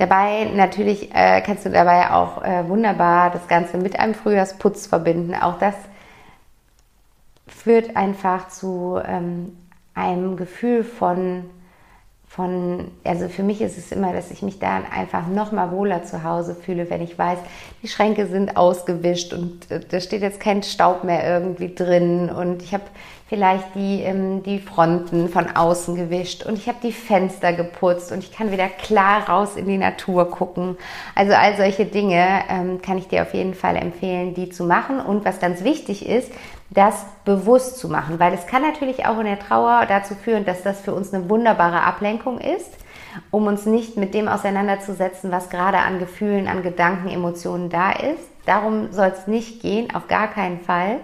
Dabei 0.00 0.46
natürlich 0.46 1.14
äh, 1.14 1.42
kannst 1.42 1.66
du 1.66 1.68
dabei 1.68 2.10
auch 2.10 2.42
äh, 2.42 2.66
wunderbar 2.66 3.28
das 3.28 3.46
Ganze 3.48 3.76
mit 3.76 4.00
einem 4.00 4.14
Frühjahrsputz 4.14 4.86
verbinden. 4.86 5.34
Auch 5.34 5.58
das 5.58 5.74
führt 7.46 7.96
einfach 7.98 8.48
zu 8.48 8.98
ähm, 9.04 9.58
einem 9.92 10.38
Gefühl 10.38 10.84
von 10.84 11.50
von, 12.30 12.92
also 13.02 13.28
für 13.28 13.42
mich 13.42 13.60
ist 13.60 13.76
es 13.76 13.90
immer, 13.90 14.12
dass 14.12 14.30
ich 14.30 14.40
mich 14.40 14.60
da 14.60 14.82
einfach 14.94 15.26
noch 15.26 15.50
mal 15.50 15.72
wohler 15.72 16.04
zu 16.04 16.22
Hause 16.22 16.54
fühle, 16.54 16.88
wenn 16.88 17.02
ich 17.02 17.18
weiß, 17.18 17.40
die 17.82 17.88
Schränke 17.88 18.26
sind 18.26 18.56
ausgewischt 18.56 19.32
und 19.32 19.68
äh, 19.68 19.80
da 19.80 19.98
steht 19.98 20.22
jetzt 20.22 20.38
kein 20.38 20.62
Staub 20.62 21.02
mehr 21.02 21.28
irgendwie 21.28 21.74
drin 21.74 22.30
und 22.30 22.62
ich 22.62 22.72
habe 22.72 22.84
vielleicht 23.28 23.74
die, 23.74 24.02
ähm, 24.02 24.44
die 24.44 24.60
Fronten 24.60 25.28
von 25.28 25.56
außen 25.56 25.96
gewischt 25.96 26.46
und 26.46 26.56
ich 26.56 26.68
habe 26.68 26.78
die 26.80 26.92
Fenster 26.92 27.52
geputzt 27.52 28.12
und 28.12 28.20
ich 28.20 28.30
kann 28.30 28.52
wieder 28.52 28.68
klar 28.68 29.28
raus 29.28 29.56
in 29.56 29.66
die 29.66 29.78
Natur 29.78 30.30
gucken. 30.30 30.78
Also 31.16 31.32
all 31.32 31.56
solche 31.56 31.84
Dinge 31.84 32.44
ähm, 32.48 32.80
kann 32.80 32.96
ich 32.96 33.08
dir 33.08 33.22
auf 33.22 33.34
jeden 33.34 33.54
Fall 33.54 33.74
empfehlen, 33.74 34.34
die 34.34 34.50
zu 34.50 34.64
machen. 34.64 35.00
Und 35.00 35.24
was 35.24 35.40
ganz 35.40 35.64
wichtig 35.64 36.08
ist, 36.08 36.30
das 36.70 37.04
bewusst 37.24 37.78
zu 37.78 37.88
machen, 37.88 38.20
weil 38.20 38.32
es 38.32 38.46
kann 38.46 38.62
natürlich 38.62 39.04
auch 39.06 39.18
in 39.18 39.26
der 39.26 39.40
Trauer 39.40 39.86
dazu 39.88 40.14
führen, 40.14 40.44
dass 40.44 40.62
das 40.62 40.80
für 40.80 40.94
uns 40.94 41.12
eine 41.12 41.28
wunderbare 41.28 41.82
Ablenkung 41.82 42.38
ist, 42.38 42.70
um 43.32 43.48
uns 43.48 43.66
nicht 43.66 43.96
mit 43.96 44.14
dem 44.14 44.28
auseinanderzusetzen, 44.28 45.32
was 45.32 45.50
gerade 45.50 45.78
an 45.78 45.98
Gefühlen, 45.98 46.46
an 46.46 46.62
Gedanken, 46.62 47.08
Emotionen 47.08 47.70
da 47.70 47.90
ist. 47.90 48.22
Darum 48.46 48.92
soll 48.92 49.08
es 49.08 49.26
nicht 49.26 49.60
gehen, 49.60 49.92
auf 49.94 50.06
gar 50.06 50.28
keinen 50.28 50.60
Fall. 50.60 51.00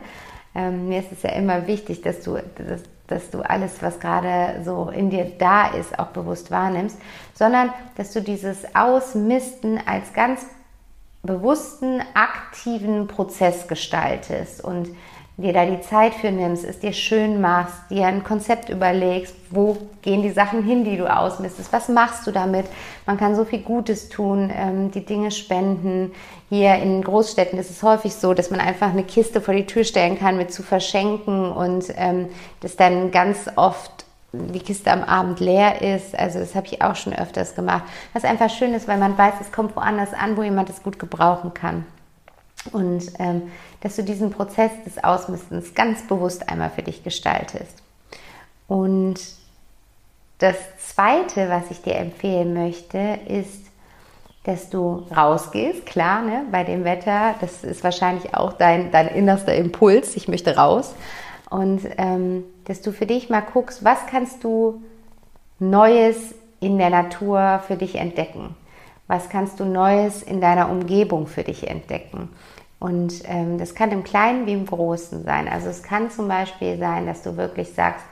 Ähm, 0.55 0.89
mir 0.89 1.01
ist 1.01 1.11
es 1.11 1.23
ja 1.23 1.31
immer 1.31 1.67
wichtig, 1.67 2.01
dass 2.01 2.23
du, 2.23 2.39
dass, 2.57 2.83
dass 3.09 3.31
du 3.31 3.41
alles, 3.41 3.83
was 3.83 3.99
gerade 3.99 4.63
so 4.65 4.89
in 4.91 5.11
dir 5.11 5.33
da 5.37 5.67
ist, 5.67 5.99
auch 5.99 6.09
bewusst 6.09 6.53
wahrnimmst, 6.53 6.97
sondern 7.35 7.71
dass 7.97 8.13
du 8.13 8.23
dieses 8.23 8.75
Ausmisten 8.77 9.81
als 9.85 10.13
ganz 10.13 10.47
bewussten, 11.27 12.01
aktiven 12.15 13.09
Prozess 13.09 13.67
gestaltest 13.67 14.63
und 14.63 14.89
dir 15.39 15.53
da 15.53 15.67
die 15.67 15.83
Zeit 15.83 16.15
für 16.15 16.31
nimmst, 16.31 16.65
es 16.65 16.79
dir 16.79 16.95
schön 16.95 17.43
machst, 17.43 17.75
dir 17.91 18.07
ein 18.07 18.25
Konzept 18.25 18.71
überlegst, 18.71 19.35
wo 19.51 19.77
gehen 20.01 20.23
die 20.23 20.31
Sachen 20.31 20.63
hin, 20.63 20.85
die 20.85 20.97
du 20.97 21.15
ausmistest, 21.15 21.73
was 21.75 21.89
machst 21.89 22.27
du 22.27 22.31
damit? 22.31 22.65
Man 23.05 23.19
kann 23.19 23.37
so 23.37 23.45
viel 23.45 23.59
Gutes 23.61 24.09
tun, 24.09 24.51
ähm, 24.55 24.91
die 24.93 25.05
Dinge 25.05 25.31
spenden. 25.31 26.13
Hier 26.49 26.77
in 26.77 27.03
Großstädten 27.03 27.59
ist 27.59 27.71
es 27.71 27.83
häufig 27.83 28.15
so, 28.15 28.33
dass 28.33 28.51
man 28.51 28.61
einfach 28.61 28.91
eine 28.91 29.05
Kiste 29.05 29.43
vor 29.43 29.53
die 29.53 29.67
Tür 29.67 29.85
stellen 29.85 30.19
kann 30.19 30.39
mit 30.39 30.53
zu 30.53 30.63
verschenken 30.63 31.53
und 31.53 31.85
ähm, 31.97 32.29
das 32.61 32.77
dann 32.77 33.11
ganz 33.11 33.51
oft 33.57 34.07
die 34.33 34.61
Kiste 34.61 34.91
am 34.91 35.03
Abend 35.03 35.41
leer 35.41 35.83
ist. 35.83 36.19
Also 36.19 36.39
das 36.39 36.55
habe 36.55 36.67
ich 36.67 36.81
auch 36.83 36.97
schon 36.97 37.13
öfters 37.13 37.55
gemacht. 37.55 37.85
Was 38.15 38.25
einfach 38.25 38.51
schön 38.51 38.73
ist, 38.75 38.89
weil 38.89 38.99
man 38.99 39.17
weiß, 39.17 39.35
es 39.41 39.53
kommt 39.53 39.77
woanders 39.77 40.15
an, 40.15 40.37
wo 40.37 40.43
jemand 40.43 40.71
es 40.71 40.83
gut 40.83 40.99
gebrauchen 40.99 41.53
kann. 41.53 41.85
Und 42.73 43.13
ähm, 43.19 43.43
dass 43.87 43.95
du 43.95 44.03
diesen 44.03 44.33
Prozess 44.33 44.73
des 44.85 45.05
Ausmistens 45.05 45.73
ganz 45.77 46.03
bewusst 46.09 46.49
einmal 46.49 46.71
für 46.71 46.83
dich 46.83 47.05
gestaltest. 47.05 47.85
Und 48.67 49.15
das 50.39 50.57
Zweite, 50.79 51.49
was 51.49 51.71
ich 51.71 51.83
dir 51.83 51.95
empfehlen 51.95 52.53
möchte, 52.53 52.99
ist, 53.29 53.67
dass 54.43 54.71
du 54.71 55.07
rausgehst, 55.17 55.87
klar, 55.87 56.23
ne, 56.23 56.47
bei 56.51 56.65
dem 56.65 56.83
Wetter, 56.83 57.37
das 57.41 57.63
ist 57.63 57.85
wahrscheinlich 57.85 58.35
auch 58.35 58.55
dein, 58.55 58.91
dein 58.91 59.07
innerster 59.07 59.55
Impuls, 59.55 60.17
ich 60.17 60.27
möchte 60.27 60.57
raus. 60.57 60.93
Und 61.49 61.83
ähm, 61.97 62.43
dass 62.65 62.83
du 62.83 62.91
für 62.91 63.07
dich 63.07 63.31
mal 63.31 63.41
guckst, 63.41 63.85
was 63.85 64.05
kannst 64.11 64.43
du 64.43 64.83
Neues 65.61 66.35
in 66.59 66.77
der 66.79 66.91
Natur 66.91 67.63
für 67.65 67.77
dich 67.77 67.95
entdecken? 67.95 68.57
Was 69.07 69.29
kannst 69.29 69.61
du 69.61 69.65
Neues 69.65 70.25
in 70.25 70.41
deiner 70.41 70.71
Umgebung 70.71 71.29
für 71.29 71.45
dich 71.45 71.71
entdecken? 71.71 72.31
Und 72.79 73.23
ähm, 73.25 73.59
das 73.59 73.75
kann 73.75 73.91
im 73.91 74.05
Kleinen 74.05 74.47
wie 74.47 74.53
im 74.53 74.67
Großen 74.67 75.25
sein. 75.25 75.49
Also 75.49 75.69
es 75.69 75.83
kann 75.83 76.11
zum 76.11 76.29
Beispiel 76.29 76.79
sein, 76.79 77.07
dass 77.07 77.23
du 77.23 77.37
wirklich 77.37 77.73
sagst, 77.73 78.05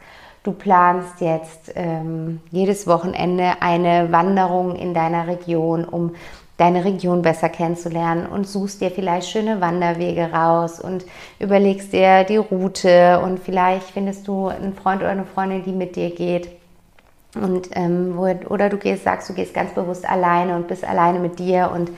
du 0.43 0.53
planst 0.53 1.21
jetzt 1.21 1.73
ähm, 1.75 2.41
jedes 2.51 2.87
Wochenende 2.87 3.61
eine 3.61 4.11
Wanderung 4.11 4.77
in 4.77 4.95
deiner 4.95 5.27
Region, 5.27 5.85
um 5.85 6.15
deine 6.57 6.85
Region 6.85 7.23
besser 7.23 7.49
kennenzulernen 7.49 8.27
und 8.27 8.47
suchst 8.47 8.81
dir 8.81 8.91
vielleicht 8.91 9.29
schöne 9.29 9.61
Wanderwege 9.61 10.31
raus 10.33 10.81
und 10.81 11.05
überlegst 11.41 11.93
dir 11.93 12.25
die 12.25 12.37
Route 12.37 13.21
und 13.21 13.41
vielleicht 13.41 13.91
findest 13.91 14.29
du 14.29 14.49
einen 14.49 14.75
Freund 14.75 15.03
oder 15.03 15.11
eine 15.11 15.25
Freundin, 15.25 15.65
die 15.65 15.73
mit 15.73 15.97
dir 15.97 16.11
geht. 16.11 16.49
Und, 17.35 17.71
ähm, 17.73 18.13
wo, 18.17 18.27
oder 18.53 18.69
du 18.69 18.77
gehst, 18.77 19.03
sagst, 19.03 19.29
du 19.29 19.35
gehst 19.35 19.53
ganz 19.53 19.73
bewusst 19.73 20.09
alleine 20.09 20.55
und 20.55 20.69
bist 20.69 20.85
alleine 20.85 21.19
mit 21.19 21.41
dir 21.41 21.73
und 21.75 21.91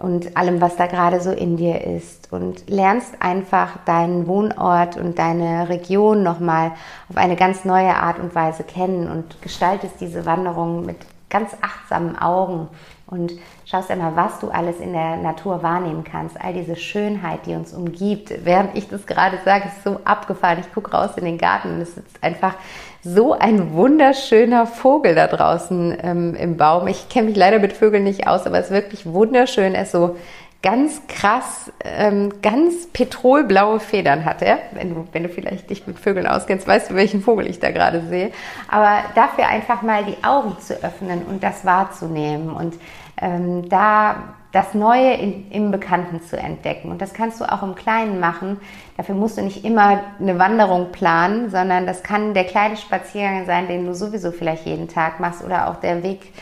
und 0.00 0.36
allem, 0.36 0.60
was 0.60 0.76
da 0.76 0.86
gerade 0.86 1.20
so 1.20 1.30
in 1.30 1.56
dir 1.56 1.84
ist 1.84 2.32
und 2.32 2.68
lernst 2.68 3.20
einfach 3.20 3.84
deinen 3.84 4.26
Wohnort 4.26 4.96
und 4.96 5.18
deine 5.18 5.68
Region 5.68 6.22
nochmal 6.22 6.72
auf 7.08 7.16
eine 7.16 7.36
ganz 7.36 7.64
neue 7.64 7.94
Art 7.94 8.18
und 8.18 8.34
Weise 8.34 8.64
kennen 8.64 9.10
und 9.10 9.40
gestaltest 9.42 10.00
diese 10.00 10.26
Wanderung 10.26 10.84
mit 10.86 10.96
ganz 11.28 11.56
achtsamen 11.60 12.18
Augen 12.18 12.68
und 13.06 13.32
schaust 13.64 13.90
einmal, 13.90 14.14
was 14.14 14.38
du 14.38 14.50
alles 14.50 14.78
in 14.78 14.92
der 14.92 15.16
Natur 15.16 15.62
wahrnehmen 15.62 16.04
kannst. 16.04 16.40
All 16.40 16.52
diese 16.52 16.76
Schönheit, 16.76 17.46
die 17.46 17.54
uns 17.54 17.72
umgibt. 17.72 18.32
Während 18.44 18.76
ich 18.76 18.88
das 18.88 19.06
gerade 19.06 19.38
sage, 19.44 19.68
ist 19.68 19.82
so 19.82 20.00
abgefahren. 20.04 20.60
Ich 20.60 20.72
gucke 20.72 20.92
raus 20.92 21.10
in 21.16 21.24
den 21.24 21.38
Garten 21.38 21.74
und 21.74 21.80
es 21.80 21.94
sitzt 21.94 22.22
einfach 22.22 22.54
so 23.02 23.32
ein 23.32 23.72
wunderschöner 23.72 24.66
Vogel 24.66 25.14
da 25.14 25.26
draußen 25.26 25.96
ähm, 26.02 26.34
im 26.34 26.56
Baum. 26.56 26.86
Ich 26.86 27.08
kenne 27.08 27.28
mich 27.28 27.36
leider 27.36 27.58
mit 27.58 27.72
Vögeln 27.72 28.04
nicht 28.04 28.26
aus, 28.26 28.46
aber 28.46 28.58
es 28.58 28.66
ist 28.66 28.72
wirklich 28.72 29.06
wunderschön. 29.06 29.74
Er 29.74 29.82
ist 29.82 29.92
so 29.92 30.16
ganz 30.62 31.00
krass, 31.08 31.72
ähm, 31.82 32.42
ganz 32.42 32.86
petrolblaue 32.92 33.80
Federn 33.80 34.26
hat 34.26 34.42
er. 34.42 34.58
Wenn 34.72 34.94
du, 34.94 35.08
wenn 35.12 35.22
du 35.22 35.30
vielleicht 35.30 35.70
dich 35.70 35.86
mit 35.86 35.98
Vögeln 35.98 36.26
auskennst, 36.26 36.66
weißt 36.66 36.90
du, 36.90 36.94
welchen 36.94 37.22
Vogel 37.22 37.46
ich 37.46 37.60
da 37.60 37.70
gerade 37.70 38.02
sehe. 38.08 38.32
Aber 38.68 39.04
dafür 39.14 39.48
einfach 39.48 39.80
mal 39.80 40.04
die 40.04 40.22
Augen 40.22 40.58
zu 40.60 40.74
öffnen 40.84 41.22
und 41.22 41.42
das 41.42 41.64
wahrzunehmen 41.64 42.50
und 42.50 42.74
ähm, 43.20 43.68
da 43.68 44.34
das 44.52 44.74
Neue 44.74 45.12
in, 45.14 45.50
im 45.50 45.70
Bekannten 45.70 46.22
zu 46.22 46.36
entdecken. 46.36 46.90
Und 46.90 47.00
das 47.00 47.14
kannst 47.14 47.40
du 47.40 47.44
auch 47.44 47.62
im 47.62 47.76
Kleinen 47.76 48.18
machen. 48.18 48.58
Dafür 48.96 49.14
musst 49.14 49.38
du 49.38 49.42
nicht 49.42 49.64
immer 49.64 50.00
eine 50.18 50.38
Wanderung 50.38 50.90
planen, 50.90 51.50
sondern 51.50 51.86
das 51.86 52.02
kann 52.02 52.34
der 52.34 52.44
kleine 52.44 52.76
Spaziergang 52.76 53.46
sein, 53.46 53.68
den 53.68 53.86
du 53.86 53.94
sowieso 53.94 54.32
vielleicht 54.32 54.66
jeden 54.66 54.88
Tag 54.88 55.20
machst 55.20 55.44
oder 55.44 55.68
auch 55.68 55.76
der 55.76 56.02
Weg 56.02 56.32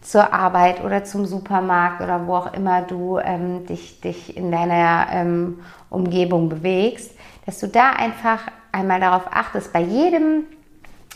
zur 0.00 0.32
Arbeit 0.32 0.82
oder 0.82 1.04
zum 1.04 1.26
Supermarkt 1.26 2.00
oder 2.00 2.26
wo 2.26 2.36
auch 2.36 2.54
immer 2.54 2.82
du 2.82 3.18
ähm, 3.18 3.66
dich, 3.66 4.00
dich 4.00 4.36
in 4.36 4.50
deiner 4.50 5.08
ähm, 5.12 5.60
Umgebung 5.90 6.48
bewegst, 6.48 7.12
dass 7.44 7.60
du 7.60 7.66
da 7.66 7.90
einfach 7.90 8.40
einmal 8.72 9.00
darauf 9.00 9.24
achtest, 9.30 9.72
bei 9.72 9.80
jedem 9.80 10.44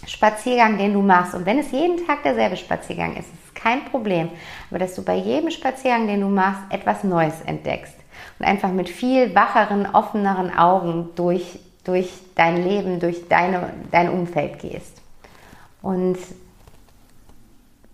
Spaziergang, 0.07 0.79
den 0.79 0.93
du 0.93 1.00
machst, 1.00 1.35
und 1.35 1.47
wenn 1.47 1.59
es 1.59 1.71
jeden 1.71 2.07
Tag 2.07 2.23
derselbe 2.25 2.57
Spaziergang 2.57 3.12
ist, 3.12 3.33
ist 3.33 3.41
kein 3.62 3.85
Problem, 3.85 4.31
aber 4.71 4.78
dass 4.78 4.95
du 4.95 5.02
bei 5.02 5.16
jedem 5.16 5.50
Spaziergang, 5.50 6.07
den 6.07 6.21
du 6.21 6.28
machst, 6.28 6.62
etwas 6.71 7.04
Neues 7.04 7.40
entdeckst 7.47 7.95
und 8.38 8.47
einfach 8.47 8.71
mit 8.71 8.88
viel 8.88 9.35
wacheren, 9.35 9.87
offeneren 9.87 10.57
Augen 10.57 11.11
durch, 11.16 11.59
durch 11.85 12.11
dein 12.35 12.62
Leben, 12.62 13.00
durch 13.00 13.28
deine, 13.28 13.73
dein 13.90 14.09
Umfeld 14.11 14.59
gehst. 14.59 15.00
Und 15.81 16.19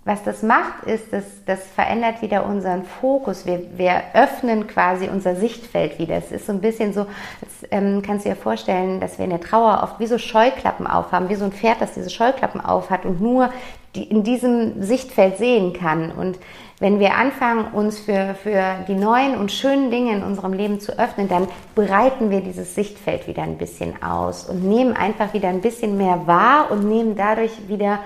was 0.09 0.25
das 0.25 0.43
macht, 0.43 0.85
ist, 0.87 1.13
dass 1.13 1.25
das 1.45 1.61
verändert 1.67 2.23
wieder 2.23 2.47
unseren 2.47 2.85
Fokus. 2.85 3.45
Wir, 3.45 3.61
wir 3.77 4.01
öffnen 4.15 4.67
quasi 4.67 5.07
unser 5.07 5.37
Sichtfeld 5.37 5.99
wieder. 5.99 6.17
Es 6.17 6.33
ist 6.33 6.47
so 6.47 6.53
ein 6.53 6.63
bisschen 6.63 6.95
so, 6.95 7.01
als, 7.01 7.71
ähm, 7.71 8.01
kannst 8.01 8.25
du 8.25 8.31
dir 8.31 8.37
vorstellen, 8.37 9.01
dass 9.01 9.19
wir 9.19 9.25
in 9.25 9.31
der 9.31 9.43
Trauer 9.43 9.81
oft 9.83 10.01
wie 10.01 10.07
so 10.07 10.17
Scheuklappen 10.17 10.87
aufhaben, 10.87 11.29
wie 11.29 11.35
so 11.35 11.45
ein 11.45 11.53
Pferd, 11.53 11.83
das 11.83 11.93
diese 11.93 12.09
Scheuklappen 12.09 12.63
aufhat 12.63 13.05
und 13.05 13.21
nur 13.21 13.51
die, 13.95 14.05
in 14.05 14.23
diesem 14.23 14.83
Sichtfeld 14.83 15.37
sehen 15.37 15.75
kann. 15.75 16.11
Und 16.11 16.39
wenn 16.81 17.01
wir 17.01 17.15
anfangen, 17.17 17.67
uns 17.75 17.99
für, 17.99 18.35
für 18.43 18.77
die 18.89 18.95
neuen 18.95 19.37
und 19.37 19.53
schönen 19.53 19.91
Dinge 19.91 20.13
in 20.13 20.23
unserem 20.23 20.55
Leben 20.55 20.81
zu 20.81 20.99
öffnen, 20.99 21.29
dann 21.29 21.49
breiten 21.75 22.31
wir 22.31 22.41
dieses 22.41 22.75
Sichtfeld 22.75 23.27
wieder 23.27 23.43
ein 23.43 23.59
bisschen 23.59 24.03
aus 24.03 24.49
und 24.49 24.65
nehmen 24.65 24.97
einfach 24.97 25.35
wieder 25.35 25.51
ein 25.51 25.61
bisschen 25.61 25.99
mehr 25.99 26.27
wahr 26.27 26.71
und 26.71 26.89
nehmen 26.89 27.15
dadurch 27.15 27.69
wieder 27.69 27.99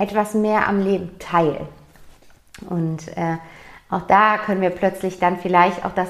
etwas 0.00 0.34
mehr 0.34 0.66
am 0.66 0.80
Leben 0.80 1.18
teil. 1.18 1.60
Und 2.68 3.08
äh, 3.16 3.36
auch 3.90 4.02
da 4.02 4.38
können 4.38 4.62
wir 4.62 4.70
plötzlich 4.70 5.18
dann 5.18 5.38
vielleicht 5.38 5.84
auch 5.84 5.94
das 5.94 6.08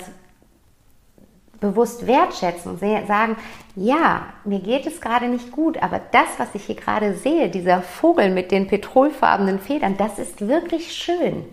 bewusst 1.60 2.06
wertschätzen 2.06 2.72
und 2.72 2.80
sagen, 2.80 3.36
ja, 3.76 4.22
mir 4.44 4.60
geht 4.60 4.86
es 4.86 5.00
gerade 5.00 5.28
nicht 5.28 5.52
gut, 5.52 5.82
aber 5.82 6.00
das, 6.10 6.28
was 6.38 6.54
ich 6.54 6.64
hier 6.64 6.74
gerade 6.74 7.14
sehe, 7.14 7.50
dieser 7.50 7.82
Vogel 7.82 8.30
mit 8.30 8.50
den 8.50 8.66
petrolfarbenen 8.66 9.58
Federn, 9.58 9.96
das 9.98 10.18
ist 10.18 10.48
wirklich 10.48 10.92
schön. 10.92 11.44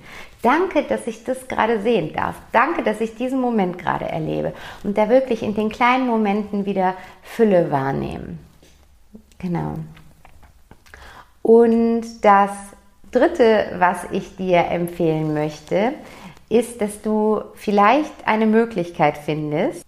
Danke, 0.41 0.84
dass 0.84 1.08
ich 1.08 1.24
das 1.24 1.48
gerade 1.48 1.82
sehen 1.82 2.13
darf. 2.13 2.36
Danke, 2.53 2.84
dass 2.84 3.01
ich 3.01 3.15
diesen 3.15 3.41
Moment 3.41 3.77
gerade 3.77 4.06
erlebe 4.06 4.53
und 4.84 4.98
da 4.98 5.10
wirklich 5.10 5.44
in 5.44 5.56
den 5.56 5.70
kleinen 5.70 6.08
Momenten 6.08 6.65
wieder 6.65 6.94
Fülle 7.24 7.70
wahrnehmen. 7.70 8.39
Genau. 9.39 9.75
Und 11.48 12.25
das 12.25 12.50
Dritte, 13.10 13.68
was 13.77 14.06
ich 14.12 14.36
dir 14.36 14.66
empfehlen 14.66 15.34
möchte, 15.34 15.94
ist, 16.50 16.82
dass 16.82 17.01
du 17.01 17.42
vielleicht 17.56 18.27
eine 18.27 18.46
Möglichkeit 18.46 19.18
findest, 19.18 19.86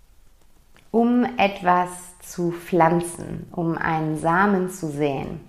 um 0.89 1.25
etwas 1.36 1.89
zu 2.22 2.51
pflanzen, 2.51 3.50
um 3.51 3.78
einen 3.78 4.18
Samen 4.18 4.70
zu 4.70 4.88
säen. 4.88 5.42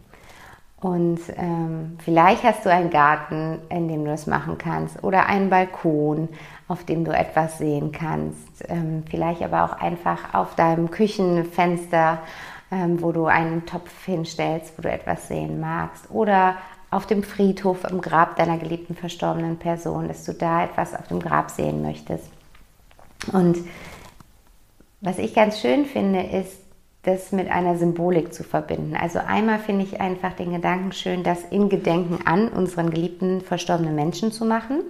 Und 0.80 1.20
ähm, 1.36 1.96
vielleicht 2.04 2.42
hast 2.42 2.66
du 2.66 2.72
einen 2.72 2.90
Garten, 2.90 3.60
in 3.68 3.86
dem 3.86 4.04
du 4.04 4.10
das 4.10 4.26
machen 4.26 4.58
kannst, 4.58 5.04
oder 5.04 5.26
einen 5.26 5.48
Balkon, 5.48 6.28
auf 6.66 6.82
dem 6.82 7.04
du 7.04 7.12
etwas 7.12 7.58
sehen 7.58 7.92
kannst. 7.92 8.64
Ähm, 8.68 9.04
vielleicht 9.08 9.42
aber 9.42 9.62
auch 9.62 9.80
einfach 9.80 10.34
auf 10.34 10.56
deinem 10.56 10.90
Küchenfenster, 10.90 12.18
ähm, 12.70 13.02
wo 13.02 13.12
du 13.12 13.26
einen 13.26 13.66
Topf 13.66 13.90
hinstellst, 14.04 14.76
wo 14.76 14.82
du 14.82 14.90
etwas 14.90 15.28
sehen 15.28 15.60
magst. 15.60 16.10
Oder 16.10 16.56
auf 16.90 17.06
dem 17.06 17.22
Friedhof 17.22 17.84
im 17.84 18.00
Grab 18.00 18.36
deiner 18.36 18.58
geliebten 18.58 18.94
verstorbenen 18.94 19.58
Person, 19.58 20.08
dass 20.08 20.24
du 20.24 20.32
da 20.32 20.64
etwas 20.64 20.94
auf 20.94 21.08
dem 21.08 21.20
Grab 21.20 21.50
sehen 21.50 21.82
möchtest. 21.82 22.30
Und 23.32 23.58
was 25.00 25.18
ich 25.18 25.34
ganz 25.34 25.60
schön 25.60 25.84
finde, 25.84 26.22
ist, 26.22 26.58
das 27.02 27.32
mit 27.32 27.50
einer 27.50 27.78
Symbolik 27.78 28.34
zu 28.34 28.44
verbinden. 28.44 28.94
Also 28.94 29.20
einmal 29.20 29.58
finde 29.58 29.84
ich 29.84 30.00
einfach 30.00 30.34
den 30.34 30.52
Gedanken 30.52 30.92
schön, 30.92 31.22
das 31.22 31.44
in 31.44 31.70
Gedenken 31.70 32.26
an 32.26 32.48
unseren 32.48 32.90
geliebten 32.90 33.40
verstorbenen 33.40 33.94
Menschen 33.94 34.32
zu 34.32 34.44
machen. 34.44 34.82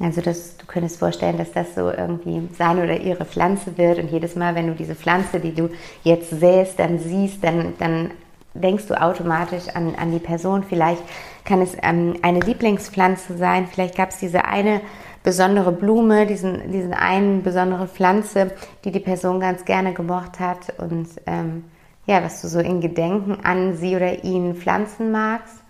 Also 0.00 0.20
das, 0.20 0.56
du 0.56 0.66
könntest 0.66 0.98
vorstellen, 0.98 1.38
dass 1.38 1.52
das 1.52 1.74
so 1.74 1.88
irgendwie 1.88 2.48
sein 2.58 2.78
oder 2.78 2.98
ihre 2.98 3.24
Pflanze 3.24 3.78
wird 3.78 3.98
und 3.98 4.10
jedes 4.10 4.34
Mal, 4.34 4.56
wenn 4.56 4.66
du 4.66 4.74
diese 4.74 4.96
Pflanze, 4.96 5.38
die 5.38 5.54
du 5.54 5.70
jetzt 6.02 6.30
säst, 6.30 6.80
dann 6.80 6.98
siehst, 6.98 7.44
dann, 7.44 7.74
dann 7.78 8.10
denkst 8.54 8.86
du 8.88 9.00
automatisch 9.00 9.68
an, 9.74 9.94
an 9.94 10.10
die 10.10 10.18
Person. 10.18 10.64
Vielleicht 10.64 11.02
kann 11.44 11.62
es 11.62 11.76
ähm, 11.82 12.16
eine 12.22 12.40
Lieblingspflanze 12.40 13.36
sein, 13.36 13.68
vielleicht 13.68 13.96
gab 13.96 14.10
es 14.10 14.18
diese 14.18 14.44
eine 14.46 14.80
besondere 15.22 15.72
Blume, 15.72 16.26
diesen, 16.26 16.70
diesen 16.70 16.92
einen 16.92 17.42
besondere 17.42 17.86
Pflanze, 17.86 18.52
die 18.84 18.90
die 18.90 19.00
Person 19.00 19.40
ganz 19.40 19.64
gerne 19.64 19.92
gemocht 19.94 20.38
hat 20.40 20.74
und 20.78 21.08
ähm, 21.26 21.64
ja, 22.06 22.22
was 22.22 22.42
du 22.42 22.48
so 22.48 22.60
in 22.60 22.80
Gedenken 22.80 23.38
an 23.44 23.76
sie 23.76 23.96
oder 23.96 24.24
ihn 24.24 24.54
pflanzen 24.54 25.10
magst. 25.10 25.63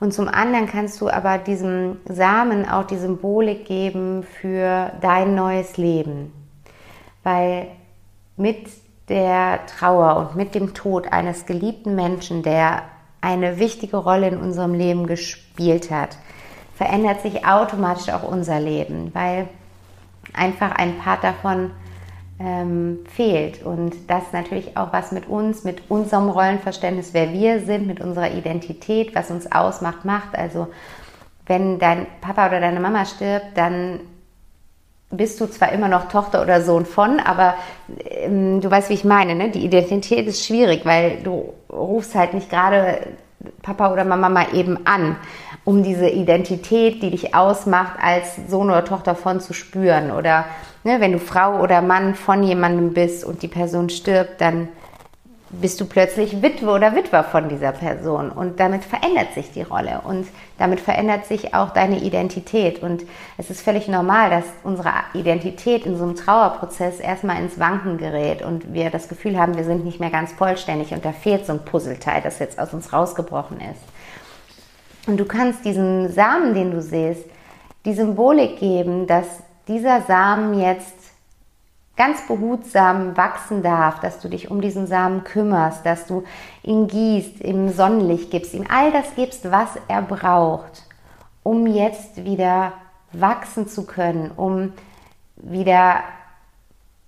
Und 0.00 0.14
zum 0.14 0.28
anderen 0.28 0.66
kannst 0.66 1.00
du 1.00 1.08
aber 1.08 1.38
diesem 1.38 1.98
Samen 2.04 2.68
auch 2.68 2.84
die 2.84 2.98
Symbolik 2.98 3.64
geben 3.64 4.22
für 4.22 4.92
dein 5.00 5.34
neues 5.34 5.76
Leben. 5.76 6.32
Weil 7.24 7.66
mit 8.36 8.68
der 9.08 9.66
Trauer 9.66 10.16
und 10.16 10.36
mit 10.36 10.54
dem 10.54 10.74
Tod 10.74 11.12
eines 11.12 11.46
geliebten 11.46 11.94
Menschen, 11.94 12.42
der 12.42 12.82
eine 13.20 13.58
wichtige 13.58 13.96
Rolle 13.96 14.28
in 14.28 14.38
unserem 14.38 14.74
Leben 14.74 15.06
gespielt 15.06 15.90
hat, 15.90 16.16
verändert 16.76 17.22
sich 17.22 17.44
automatisch 17.44 18.10
auch 18.10 18.22
unser 18.22 18.60
Leben, 18.60 19.12
weil 19.14 19.48
einfach 20.32 20.70
ein 20.72 20.98
Part 20.98 21.24
davon 21.24 21.72
ähm, 22.40 23.00
fehlt. 23.12 23.64
Und 23.64 23.94
das 24.08 24.32
natürlich 24.32 24.76
auch 24.76 24.92
was 24.92 25.12
mit 25.12 25.28
uns, 25.28 25.64
mit 25.64 25.90
unserem 25.90 26.28
Rollenverständnis, 26.28 27.12
wer 27.12 27.32
wir 27.32 27.60
sind, 27.60 27.86
mit 27.86 28.00
unserer 28.00 28.32
Identität, 28.32 29.14
was 29.14 29.30
uns 29.30 29.50
ausmacht, 29.50 30.04
macht. 30.04 30.36
Also 30.36 30.68
wenn 31.46 31.78
dein 31.78 32.06
Papa 32.20 32.48
oder 32.48 32.60
deine 32.60 32.80
Mama 32.80 33.04
stirbt, 33.04 33.56
dann 33.56 34.00
bist 35.10 35.40
du 35.40 35.46
zwar 35.46 35.72
immer 35.72 35.88
noch 35.88 36.08
Tochter 36.08 36.42
oder 36.42 36.60
Sohn 36.60 36.84
von, 36.84 37.18
aber 37.18 37.54
ähm, 38.04 38.60
du 38.60 38.70
weißt, 38.70 38.90
wie 38.90 38.94
ich 38.94 39.04
meine, 39.04 39.34
ne? 39.34 39.50
die 39.50 39.64
Identität 39.64 40.26
ist 40.26 40.44
schwierig, 40.44 40.84
weil 40.84 41.22
du 41.22 41.54
rufst 41.72 42.14
halt 42.14 42.34
nicht 42.34 42.50
gerade 42.50 42.98
Papa 43.62 43.92
oder 43.92 44.04
Mama 44.04 44.28
mal 44.28 44.46
eben 44.54 44.86
an 44.86 45.16
um 45.64 45.82
diese 45.82 46.08
Identität, 46.08 47.02
die 47.02 47.10
dich 47.10 47.34
ausmacht, 47.34 47.98
als 48.00 48.36
Sohn 48.48 48.70
oder 48.70 48.84
Tochter 48.84 49.14
von 49.14 49.38
zu 49.38 49.52
spüren. 49.52 50.10
Oder 50.10 50.46
ne, 50.82 51.00
wenn 51.00 51.12
du 51.12 51.18
Frau 51.18 51.60
oder 51.60 51.82
Mann 51.82 52.14
von 52.14 52.42
jemandem 52.42 52.94
bist 52.94 53.24
und 53.24 53.42
die 53.42 53.48
Person 53.48 53.90
stirbt, 53.90 54.40
dann 54.40 54.68
bist 55.50 55.80
du 55.80 55.84
plötzlich 55.84 56.42
Witwe 56.42 56.70
oder 56.70 56.94
Witwer 56.94 57.22
von 57.22 57.48
dieser 57.48 57.72
Person. 57.72 58.30
Und 58.30 58.60
damit 58.60 58.84
verändert 58.84 59.34
sich 59.34 59.52
die 59.52 59.62
Rolle 59.62 60.00
und 60.04 60.26
damit 60.58 60.80
verändert 60.80 61.26
sich 61.26 61.54
auch 61.54 61.70
deine 61.70 62.00
Identität. 62.00 62.82
Und 62.82 63.04
es 63.38 63.48
ist 63.48 63.62
völlig 63.62 63.88
normal, 63.88 64.28
dass 64.30 64.44
unsere 64.64 64.90
Identität 65.14 65.86
in 65.86 65.96
so 65.96 66.04
einem 66.04 66.16
Trauerprozess 66.16 67.00
erstmal 67.00 67.40
ins 67.40 67.58
Wanken 67.58 67.96
gerät 67.96 68.42
und 68.42 68.74
wir 68.74 68.90
das 68.90 69.08
Gefühl 69.08 69.38
haben, 69.38 69.56
wir 69.56 69.64
sind 69.64 69.84
nicht 69.84 70.00
mehr 70.00 70.10
ganz 70.10 70.32
vollständig 70.32 70.92
und 70.92 71.04
da 71.04 71.12
fehlt 71.12 71.46
so 71.46 71.52
ein 71.52 71.64
Puzzleteil, 71.64 72.20
das 72.22 72.40
jetzt 72.40 72.58
aus 72.58 72.74
uns 72.74 72.92
rausgebrochen 72.92 73.58
ist. 73.60 75.08
Und 75.08 75.18
du 75.18 75.24
kannst 75.24 75.64
diesem 75.64 76.10
Samen, 76.10 76.54
den 76.54 76.72
du 76.72 76.82
siehst, 76.82 77.24
die 77.84 77.94
Symbolik 77.94 78.58
geben, 78.58 79.06
dass 79.06 79.26
dieser 79.68 80.02
Samen 80.02 80.60
jetzt 80.60 80.97
ganz 81.98 82.26
behutsam 82.26 83.16
wachsen 83.16 83.62
darf, 83.62 84.00
dass 84.00 84.20
du 84.20 84.28
dich 84.28 84.50
um 84.50 84.60
diesen 84.60 84.86
Samen 84.86 85.24
kümmerst, 85.24 85.84
dass 85.84 86.06
du 86.06 86.22
ihn 86.62 86.86
gießt, 86.86 87.40
ihm 87.40 87.68
Sonnenlicht 87.70 88.30
gibst, 88.30 88.54
ihm 88.54 88.64
all 88.72 88.92
das 88.92 89.16
gibst, 89.16 89.50
was 89.50 89.70
er 89.88 90.00
braucht, 90.00 90.84
um 91.42 91.66
jetzt 91.66 92.24
wieder 92.24 92.72
wachsen 93.12 93.66
zu 93.66 93.84
können, 93.84 94.30
um 94.36 94.72
wieder 95.36 95.96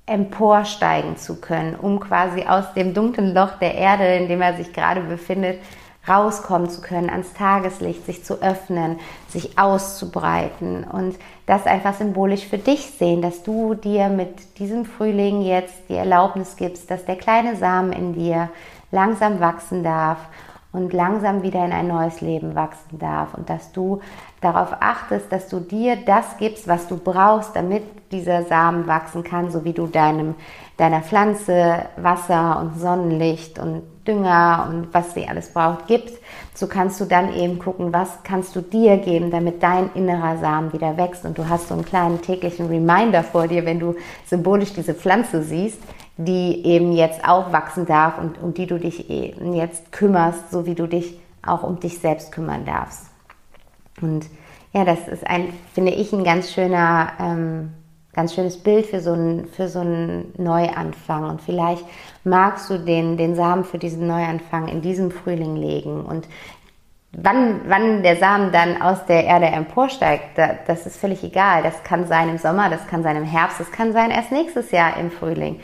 emporsteigen 0.06 1.16
zu 1.16 1.40
können, 1.40 1.76
um 1.76 2.00
quasi 2.00 2.42
aus 2.42 2.74
dem 2.74 2.92
dunklen 2.92 3.32
Loch 3.32 3.58
der 3.60 3.76
Erde, 3.76 4.16
in 4.16 4.28
dem 4.28 4.42
er 4.42 4.56
sich 4.56 4.72
gerade 4.72 5.02
befindet, 5.02 5.60
rauskommen 6.08 6.68
zu 6.68 6.80
können, 6.80 7.10
ans 7.10 7.32
Tageslicht, 7.34 8.06
sich 8.06 8.24
zu 8.24 8.42
öffnen, 8.42 8.98
sich 9.28 9.56
auszubreiten 9.58 10.82
und 10.84 11.16
das 11.50 11.66
einfach 11.66 11.94
symbolisch 11.94 12.46
für 12.46 12.58
dich 12.58 12.92
sehen, 12.92 13.22
dass 13.22 13.42
du 13.42 13.74
dir 13.74 14.08
mit 14.08 14.60
diesem 14.60 14.84
Frühling 14.84 15.42
jetzt 15.42 15.74
die 15.88 15.96
Erlaubnis 15.96 16.54
gibst, 16.54 16.88
dass 16.92 17.04
der 17.04 17.16
kleine 17.16 17.56
Samen 17.56 17.92
in 17.92 18.14
dir 18.14 18.50
langsam 18.92 19.40
wachsen 19.40 19.82
darf 19.82 20.18
und 20.70 20.92
langsam 20.92 21.42
wieder 21.42 21.64
in 21.64 21.72
ein 21.72 21.88
neues 21.88 22.20
Leben 22.20 22.54
wachsen 22.54 23.00
darf 23.00 23.34
und 23.34 23.50
dass 23.50 23.72
du 23.72 24.00
darauf 24.40 24.76
achtest, 24.78 25.32
dass 25.32 25.48
du 25.48 25.58
dir 25.58 25.96
das 25.96 26.38
gibst, 26.38 26.68
was 26.68 26.86
du 26.86 26.96
brauchst, 26.96 27.56
damit 27.56 27.82
dieser 28.12 28.44
Samen 28.44 28.86
wachsen 28.86 29.24
kann, 29.24 29.50
so 29.50 29.64
wie 29.64 29.72
du 29.72 29.88
deinem, 29.88 30.36
deiner 30.76 31.02
Pflanze 31.02 31.86
Wasser 31.96 32.60
und 32.60 32.78
Sonnenlicht 32.78 33.58
und 33.58 33.82
Dünger 34.10 34.66
und 34.68 34.92
was 34.92 35.14
sie 35.14 35.28
alles 35.28 35.52
braucht, 35.52 35.86
gibst, 35.86 36.18
so 36.54 36.66
kannst 36.66 37.00
du 37.00 37.04
dann 37.04 37.32
eben 37.34 37.58
gucken, 37.58 37.92
was 37.92 38.22
kannst 38.24 38.54
du 38.56 38.60
dir 38.60 38.96
geben, 38.98 39.30
damit 39.30 39.62
dein 39.62 39.90
innerer 39.94 40.36
Samen 40.38 40.72
wieder 40.72 40.96
wächst. 40.96 41.24
Und 41.24 41.38
du 41.38 41.48
hast 41.48 41.68
so 41.68 41.74
einen 41.74 41.84
kleinen 41.84 42.20
täglichen 42.20 42.66
Reminder 42.66 43.22
vor 43.22 43.48
dir, 43.48 43.64
wenn 43.64 43.78
du 43.78 43.94
symbolisch 44.26 44.72
diese 44.72 44.94
Pflanze 44.94 45.42
siehst, 45.42 45.80
die 46.16 46.64
eben 46.66 46.92
jetzt 46.92 47.24
auch 47.26 47.52
wachsen 47.52 47.86
darf 47.86 48.18
und 48.18 48.42
um 48.42 48.52
die 48.52 48.66
du 48.66 48.78
dich 48.78 49.08
eben 49.08 49.54
jetzt 49.54 49.92
kümmerst, 49.92 50.50
so 50.50 50.66
wie 50.66 50.74
du 50.74 50.86
dich 50.86 51.18
auch 51.46 51.62
um 51.62 51.80
dich 51.80 51.98
selbst 51.98 52.32
kümmern 52.32 52.64
darfst. 52.64 53.06
Und 54.02 54.26
ja, 54.72 54.84
das 54.84 55.08
ist 55.08 55.26
ein, 55.26 55.52
finde 55.72 55.92
ich, 55.92 56.12
ein 56.12 56.24
ganz 56.24 56.52
schöner 56.52 57.12
ähm, 57.18 57.72
ganz 58.12 58.34
schönes 58.34 58.56
Bild 58.62 58.86
für 58.86 59.00
so 59.00 59.12
einen, 59.12 59.46
für 59.46 59.68
so 59.68 59.80
einen 59.80 60.32
Neuanfang. 60.36 61.28
Und 61.28 61.40
vielleicht 61.40 61.84
magst 62.24 62.68
du 62.70 62.78
den, 62.78 63.16
den 63.16 63.36
Samen 63.36 63.64
für 63.64 63.78
diesen 63.78 64.06
Neuanfang 64.06 64.68
in 64.68 64.82
diesem 64.82 65.10
Frühling 65.10 65.56
legen. 65.56 66.04
Und 66.04 66.26
wann, 67.12 67.60
wann 67.68 68.02
der 68.02 68.16
Samen 68.16 68.52
dann 68.52 68.82
aus 68.82 69.06
der 69.06 69.24
Erde 69.24 69.46
emporsteigt, 69.46 70.38
das 70.66 70.86
ist 70.86 70.96
völlig 70.96 71.22
egal. 71.22 71.62
Das 71.62 71.82
kann 71.84 72.06
sein 72.06 72.28
im 72.28 72.38
Sommer, 72.38 72.68
das 72.68 72.86
kann 72.86 73.02
sein 73.02 73.16
im 73.16 73.24
Herbst, 73.24 73.60
das 73.60 73.70
kann 73.70 73.92
sein 73.92 74.10
erst 74.10 74.32
nächstes 74.32 74.70
Jahr 74.70 74.96
im 74.96 75.10
Frühling. 75.10 75.60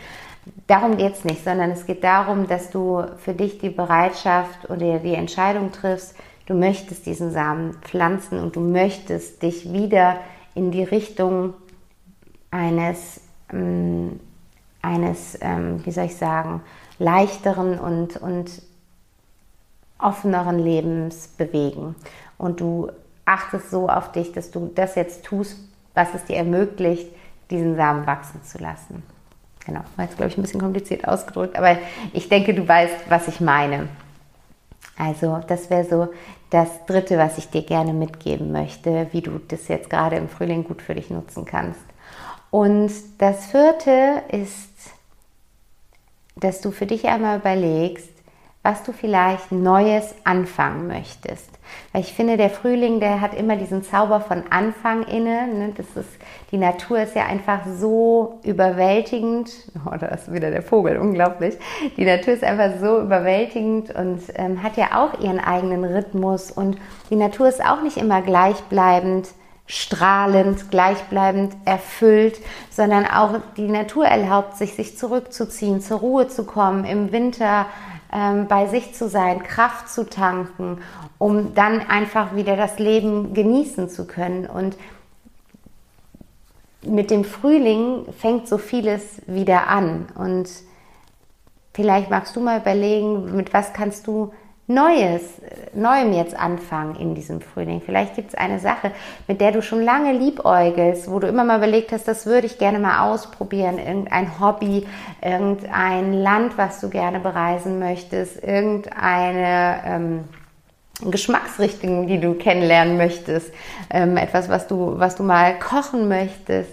Darum 0.69 0.97
geht 0.97 1.15
es 1.15 1.25
nicht, 1.25 1.43
sondern 1.43 1.73
es 1.73 1.87
geht 1.87 2.05
darum, 2.05 2.47
dass 2.47 2.71
du 2.71 3.03
für 3.19 3.35
dich 3.35 3.59
die 3.59 3.71
Bereitschaft 3.71 4.71
oder 4.71 4.99
die 4.99 5.15
Entscheidung 5.15 5.73
triffst, 5.73 6.15
du 6.47 6.55
möchtest 6.55 7.07
diesen 7.07 7.33
Samen 7.33 7.75
pflanzen 7.83 8.39
und 8.39 8.55
du 8.55 8.61
möchtest 8.61 9.43
dich 9.43 9.73
wieder 9.73 10.19
in 10.55 10.71
die 10.71 10.85
Richtung 10.85 11.55
eines, 12.51 13.21
ähm, 13.53 14.21
eines 14.83 15.39
ähm, 15.41 15.85
wie 15.85 15.91
soll 15.91 16.05
ich 16.05 16.17
sagen, 16.17 16.63
leichteren 16.99 17.79
und, 17.79 18.17
und 18.17 18.63
offeneren 19.99 20.59
Lebens 20.59 21.29
bewegen. 21.29 21.95
Und 22.39 22.61
du 22.61 22.91
achtest 23.25 23.71
so 23.71 23.89
auf 23.89 24.13
dich, 24.13 24.33
dass 24.33 24.51
du 24.51 24.71
das 24.75 24.95
jetzt 24.95 25.25
tust, 25.25 25.59
was 25.95 26.15
es 26.15 26.25
dir 26.25 26.37
ermöglicht, 26.37 27.09
diesen 27.51 27.77
Samen 27.77 28.07
wachsen 28.07 28.43
zu 28.43 28.59
lassen. 28.59 29.03
Genau, 29.65 29.81
war 29.97 30.05
jetzt, 30.05 30.17
glaube 30.17 30.31
ich, 30.31 30.39
ein 30.39 30.43
bisschen 30.43 30.61
kompliziert 30.61 31.09
ausgedrückt, 31.09 31.57
aber 31.57 31.79
ich 32.13 32.29
denke, 32.29 32.55
du 32.55 32.67
weißt, 32.67 33.11
was 33.11 33.27
ich 33.29 33.41
meine. 33.41 33.89
Also, 34.97 35.41
das 35.47 35.69
wäre 35.71 35.85
so 35.85 36.09
das 36.51 36.69
Dritte, 36.87 37.19
was 37.19 37.39
ich 37.39 37.51
dir 37.51 37.63
gerne 37.63 37.93
mitgeben 37.93 38.53
möchte, 38.53 39.09
wie 39.11 39.21
du 39.21 39.41
das 39.49 39.69
jetzt 39.69 39.91
gerade 39.91 40.17
im 40.17 40.29
Frühling 40.29 40.65
gut 40.65 40.81
für 40.81 40.95
dich 40.95 41.11
nutzen 41.11 41.45
kannst. 41.45 41.81
Und 42.57 42.91
das 43.19 43.49
vierte 43.49 44.23
ist, 44.33 44.71
dass 46.37 46.63
du 46.63 46.71
für 46.71 46.87
dich 46.87 47.07
einmal 47.07 47.41
überlegst, 47.41 48.09
was 48.63 48.83
du 48.83 48.93
vielleicht 48.93 49.53
Neues 49.53 50.15
anfangen 50.25 50.87
möchtest. 50.87 51.51
Weil 51.93 52.01
ich 52.01 52.15
finde, 52.15 52.39
der 52.39 52.49
Frühling, 52.49 52.99
der 52.99 53.21
hat 53.21 53.35
immer 53.35 53.57
diesen 53.57 53.83
Zauber 53.83 54.23
von 54.23 54.45
Anfang 54.49 55.03
inne. 55.03 55.49
Ne? 55.49 55.75
Das 55.77 56.03
ist, 56.03 56.09
die 56.51 56.57
Natur 56.57 57.01
ist 57.01 57.15
ja 57.15 57.27
einfach 57.27 57.61
so 57.79 58.41
überwältigend. 58.43 59.53
Oh, 59.85 59.95
da 60.01 60.07
ist 60.07 60.33
wieder 60.33 60.51
der 60.51 60.63
Vogel, 60.63 60.97
unglaublich. 60.97 61.59
Die 61.99 62.07
Natur 62.07 62.33
ist 62.33 62.43
einfach 62.43 62.81
so 62.81 63.03
überwältigend 63.03 63.95
und 63.95 64.23
ähm, 64.35 64.63
hat 64.63 64.79
ja 64.79 65.05
auch 65.05 65.21
ihren 65.21 65.41
eigenen 65.41 65.85
Rhythmus. 65.85 66.53
Und 66.53 66.79
die 67.11 67.17
Natur 67.17 67.49
ist 67.49 67.63
auch 67.63 67.83
nicht 67.83 67.99
immer 67.99 68.23
gleichbleibend 68.23 69.29
strahlend, 69.67 70.71
gleichbleibend 70.71 71.57
erfüllt, 71.65 72.41
sondern 72.71 73.05
auch 73.07 73.41
die 73.57 73.69
Natur 73.69 74.07
erlaubt 74.07 74.57
sich, 74.57 74.75
sich 74.75 74.97
zurückzuziehen, 74.97 75.81
zur 75.81 75.99
Ruhe 75.99 76.29
zu 76.29 76.45
kommen, 76.45 76.85
im 76.85 77.11
Winter 77.13 77.67
ähm, 78.13 78.47
bei 78.47 78.67
sich 78.67 78.95
zu 78.95 79.09
sein, 79.09 79.43
Kraft 79.43 79.89
zu 79.89 80.09
tanken, 80.09 80.79
um 81.19 81.55
dann 81.55 81.81
einfach 81.81 82.37
wieder 82.37 82.57
das 82.57 82.79
Leben 82.79 83.35
genießen 83.35 83.89
zu 83.89 84.07
können. 84.07 84.47
Und 84.47 84.77
mit 86.83 87.11
dem 87.11 87.25
Frühling 87.25 88.07
fängt 88.17 88.47
so 88.47 88.59
vieles 88.59 89.21
wieder 89.27 89.67
an. 89.67 90.07
Und 90.15 90.49
vielleicht 91.75 92.11
magst 92.11 92.37
du 92.37 92.41
mal 92.41 92.61
überlegen, 92.61 93.35
mit 93.35 93.53
was 93.53 93.73
kannst 93.73 94.07
du 94.07 94.33
Neues, 94.69 95.23
Neuem 95.75 96.13
jetzt 96.13 96.37
anfangen 96.37 96.97
in 96.97 97.15
diesem 97.15 97.41
Frühling. 97.41 97.81
Vielleicht 97.85 98.17
gibt 98.17 98.31
es 98.31 98.35
eine 98.35 98.59
Sache, 98.59 98.91
mit 99.29 99.41
der 99.41 99.53
du 99.53 99.63
schon 99.63 99.81
lange 99.81 100.13
liebäugelst, 100.13 101.09
wo 101.09 101.21
du 101.21 101.29
immer 101.29 101.45
mal 101.45 101.59
überlegt 101.59 101.93
hast, 101.93 102.09
das 102.09 102.27
würde 102.27 102.47
ich 102.47 102.59
gerne 102.59 102.81
mal 102.81 103.09
ausprobieren. 103.13 103.79
Irgendein 103.79 104.41
Hobby, 104.41 104.85
irgendein 105.23 106.13
Land, 106.15 106.59
was 106.59 106.81
du 106.81 106.89
gerne 106.89 107.21
bereisen 107.21 107.79
möchtest, 107.79 108.43
irgendeine 108.43 109.83
ähm, 109.85 110.25
Geschmacksrichtung, 111.01 112.09
die 112.09 112.19
du 112.19 112.35
kennenlernen 112.35 112.97
möchtest, 112.97 113.53
ähm, 113.91 114.17
etwas, 114.17 114.49
was 114.49 114.67
du, 114.67 114.99
was 114.99 115.15
du 115.15 115.23
mal 115.23 115.59
kochen 115.61 116.09
möchtest. 116.09 116.71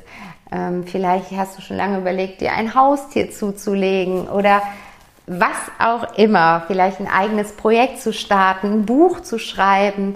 Ähm, 0.52 0.84
vielleicht 0.86 1.32
hast 1.32 1.58
du 1.58 1.62
schon 1.62 1.78
lange 1.78 2.00
überlegt, 2.00 2.42
dir 2.42 2.54
ein 2.54 2.74
Haustier 2.74 3.30
zuzulegen 3.32 4.28
oder 4.30 4.64
was 5.26 5.72
auch 5.80 6.18
immer, 6.18 6.64
vielleicht 6.68 7.00
ein 7.00 7.08
eigenes 7.08 7.54
Projekt 7.54 8.02
zu 8.02 8.12
starten, 8.12 8.72
ein 8.72 8.86
Buch 8.86 9.22
zu 9.22 9.40
schreiben, 9.40 10.16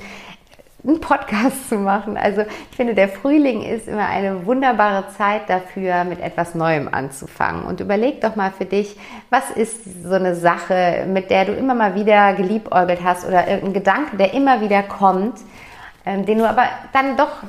einen 0.85 1.01
Podcast 1.01 1.69
zu 1.69 1.75
machen. 1.75 2.17
Also 2.17 2.41
ich 2.41 2.75
finde, 2.75 2.93
der 2.93 3.09
Frühling 3.09 3.61
ist 3.61 3.87
immer 3.87 4.07
eine 4.07 4.45
wunderbare 4.45 5.09
Zeit 5.17 5.49
dafür, 5.49 6.03
mit 6.03 6.21
etwas 6.21 6.55
Neuem 6.55 6.87
anzufangen. 6.91 7.63
Und 7.63 7.79
überleg 7.79 8.21
doch 8.21 8.35
mal 8.35 8.51
für 8.51 8.65
dich, 8.65 8.95
was 9.29 9.49
ist 9.51 10.03
so 10.03 10.13
eine 10.13 10.35
Sache, 10.35 11.05
mit 11.07 11.29
der 11.29 11.45
du 11.45 11.53
immer 11.53 11.73
mal 11.73 11.95
wieder 11.95 12.33
geliebäugelt 12.33 12.99
hast 13.03 13.25
oder 13.25 13.47
irgendein 13.47 13.73
Gedanke, 13.73 14.17
der 14.17 14.33
immer 14.33 14.61
wieder 14.61 14.83
kommt, 14.83 15.39
ähm, 16.05 16.25
den 16.25 16.37
du 16.37 16.47
aber 16.47 16.63
dann 16.93 17.17
doch 17.17 17.43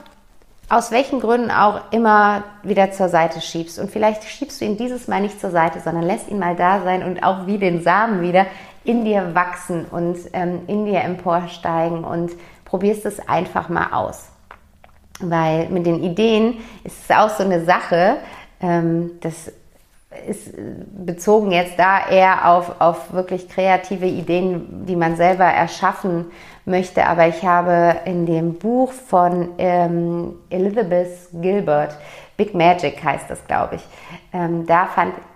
aus 0.68 0.90
welchen 0.90 1.20
Gründen 1.20 1.50
auch 1.50 1.81
immer 1.92 2.44
wieder 2.62 2.92
zur 2.92 3.09
Seite 3.09 3.40
schiebst. 3.40 3.78
Und 3.78 3.90
vielleicht 3.90 4.24
schiebst 4.24 4.61
du 4.61 4.66
ihn 4.66 4.76
dieses 4.76 5.09
Mal 5.09 5.20
nicht 5.20 5.40
zur 5.40 5.50
Seite, 5.50 5.81
sondern 5.81 6.04
lässt 6.04 6.28
ihn 6.28 6.38
mal 6.38 6.57
da 6.57 6.83
sein 6.83 7.02
und 7.02 7.22
auch 7.22 7.46
wie 7.46 7.59
den 7.59 7.83
Samen 7.83 8.20
wieder 8.20 8.46
in 8.85 9.04
dir 9.04 9.35
wachsen 9.35 9.87
und 9.87 10.18
ähm, 10.33 10.62
in 10.66 10.85
dir 10.85 11.00
emporsteigen 11.00 12.04
und 12.04 12.33
probierst 12.64 13.07
es 13.07 13.26
einfach 13.28 13.68
mal 13.68 13.92
aus. 13.92 14.28
Weil 15.20 15.68
mit 15.70 15.87
den 15.87 16.02
Ideen 16.02 16.59
ist 16.85 16.96
es 17.04 17.16
auch 17.16 17.31
so 17.31 17.44
eine 17.44 17.64
Sache, 17.64 18.18
ähm, 18.61 19.12
das 19.20 19.52
ist 20.26 20.54
bezogen 20.57 21.52
jetzt 21.52 21.78
da 21.78 22.09
eher 22.09 22.48
auf, 22.48 22.81
auf 22.81 23.12
wirklich 23.12 23.48
kreative 23.48 24.07
Ideen, 24.07 24.87
die 24.87 24.96
man 24.96 25.16
selber 25.16 25.44
erschaffen 25.44 26.26
möchte. 26.68 27.07
Aber 27.07 27.26
ich 27.26 27.44
habe 27.44 27.96
in 28.04 28.26
dem 28.26 28.54
Buch 28.54 28.92
von 28.92 29.50
ähm, 29.59 30.35
Elizabeth 30.50 31.28
Gilbert, 31.33 31.96
Big 32.37 32.54
Magic 32.54 33.02
heißt 33.02 33.28
das, 33.28 33.44
glaube 33.46 33.76
ich, 33.76 33.83
ähm, 34.33 34.64
da 34.66 34.88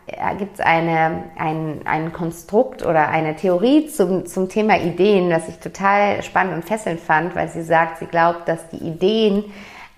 äh, 0.07 0.37
gibt 0.37 0.55
es 0.55 0.61
eine, 0.61 1.25
ein, 1.37 1.81
ein 1.85 2.13
Konstrukt 2.13 2.85
oder 2.85 3.09
eine 3.09 3.35
Theorie 3.35 3.89
zum, 3.89 4.27
zum 4.27 4.49
Thema 4.49 4.79
Ideen, 4.79 5.29
das 5.29 5.49
ich 5.49 5.59
total 5.59 6.23
spannend 6.23 6.55
und 6.55 6.65
fesselnd 6.65 7.01
fand, 7.01 7.35
weil 7.35 7.49
sie 7.49 7.63
sagt, 7.63 7.99
sie 7.99 8.07
glaubt, 8.07 8.47
dass 8.47 8.69
die 8.69 8.77
Ideen 8.77 9.45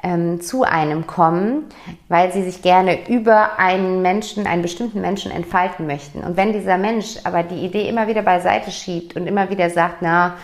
ähm, 0.05 0.41
zu 0.41 0.65
einem 0.65 1.07
kommen, 1.07 1.65
weil 2.09 2.31
sie 2.33 2.43
sich 2.43 2.63
gerne 2.63 3.09
über 3.09 3.59
einen 3.59 4.03
Menschen, 4.03 4.47
einen 4.47 4.63
bestimmten 4.63 5.01
Menschen 5.01 5.33
entfalten 5.33 5.87
möchten. 5.87 6.21
Und 6.21 6.37
wenn 6.37 6.53
dieser 6.53 6.79
Mensch 6.79 7.17
aber 7.25 7.43
die 7.43 7.65
Idee 7.65 7.89
immer 7.89 8.07
wieder 8.07 8.23
beiseite 8.23 8.71
schiebt 8.71 9.17
und 9.17 9.27
immer 9.27 9.51
wieder 9.51 9.71
sagt, 9.71 9.97
na, 10.01 10.37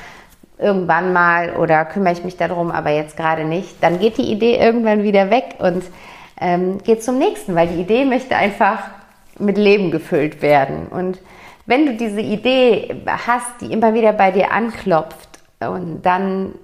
irgendwann 0.61 1.13
mal 1.13 1.57
oder 1.57 1.85
kümmere 1.85 2.13
ich 2.13 2.25
mich 2.25 2.37
darum, 2.37 2.71
aber 2.71 2.91
jetzt 2.91 3.17
gerade 3.17 3.45
nicht, 3.45 3.83
dann 3.83 3.99
geht 3.99 4.19
die 4.19 4.31
Idee 4.31 4.57
irgendwann 4.57 5.03
wieder 5.03 5.31
weg 5.31 5.57
und 5.59 5.85
ähm, 6.41 6.79
geht 6.83 7.03
zum 7.03 7.19
nächsten, 7.19 7.55
weil 7.55 7.69
die 7.69 7.81
Idee 7.81 8.05
möchte 8.05 8.37
einfach 8.37 8.83
mit 9.39 9.57
Leben 9.57 9.91
gefüllt 9.91 10.43
werden. 10.43 10.87
Und 10.89 11.19
wenn 11.67 11.87
du 11.87 11.97
diese 11.97 12.21
Idee 12.21 13.03
hast, 13.07 13.61
die 13.61 13.73
immer 13.73 13.95
wieder 13.95 14.13
bei 14.13 14.31
dir 14.31 14.53
anklopft, 14.53 15.29
und 15.61 16.03
dann 16.03 16.55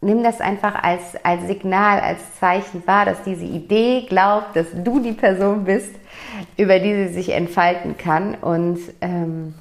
nimm 0.00 0.22
das 0.24 0.40
einfach 0.40 0.82
als, 0.82 1.16
als 1.22 1.46
Signal, 1.46 2.00
als 2.00 2.18
Zeichen 2.38 2.86
wahr, 2.86 3.04
dass 3.04 3.22
diese 3.22 3.44
Idee 3.44 4.06
glaubt, 4.08 4.56
dass 4.56 4.66
du 4.72 5.00
die 5.00 5.12
Person 5.12 5.64
bist, 5.64 5.94
über 6.56 6.78
die 6.78 6.94
sie 6.94 7.14
sich 7.14 7.30
entfalten 7.30 7.96
kann. 7.96 8.34
Und 8.34 8.78
ähm, 9.00 9.54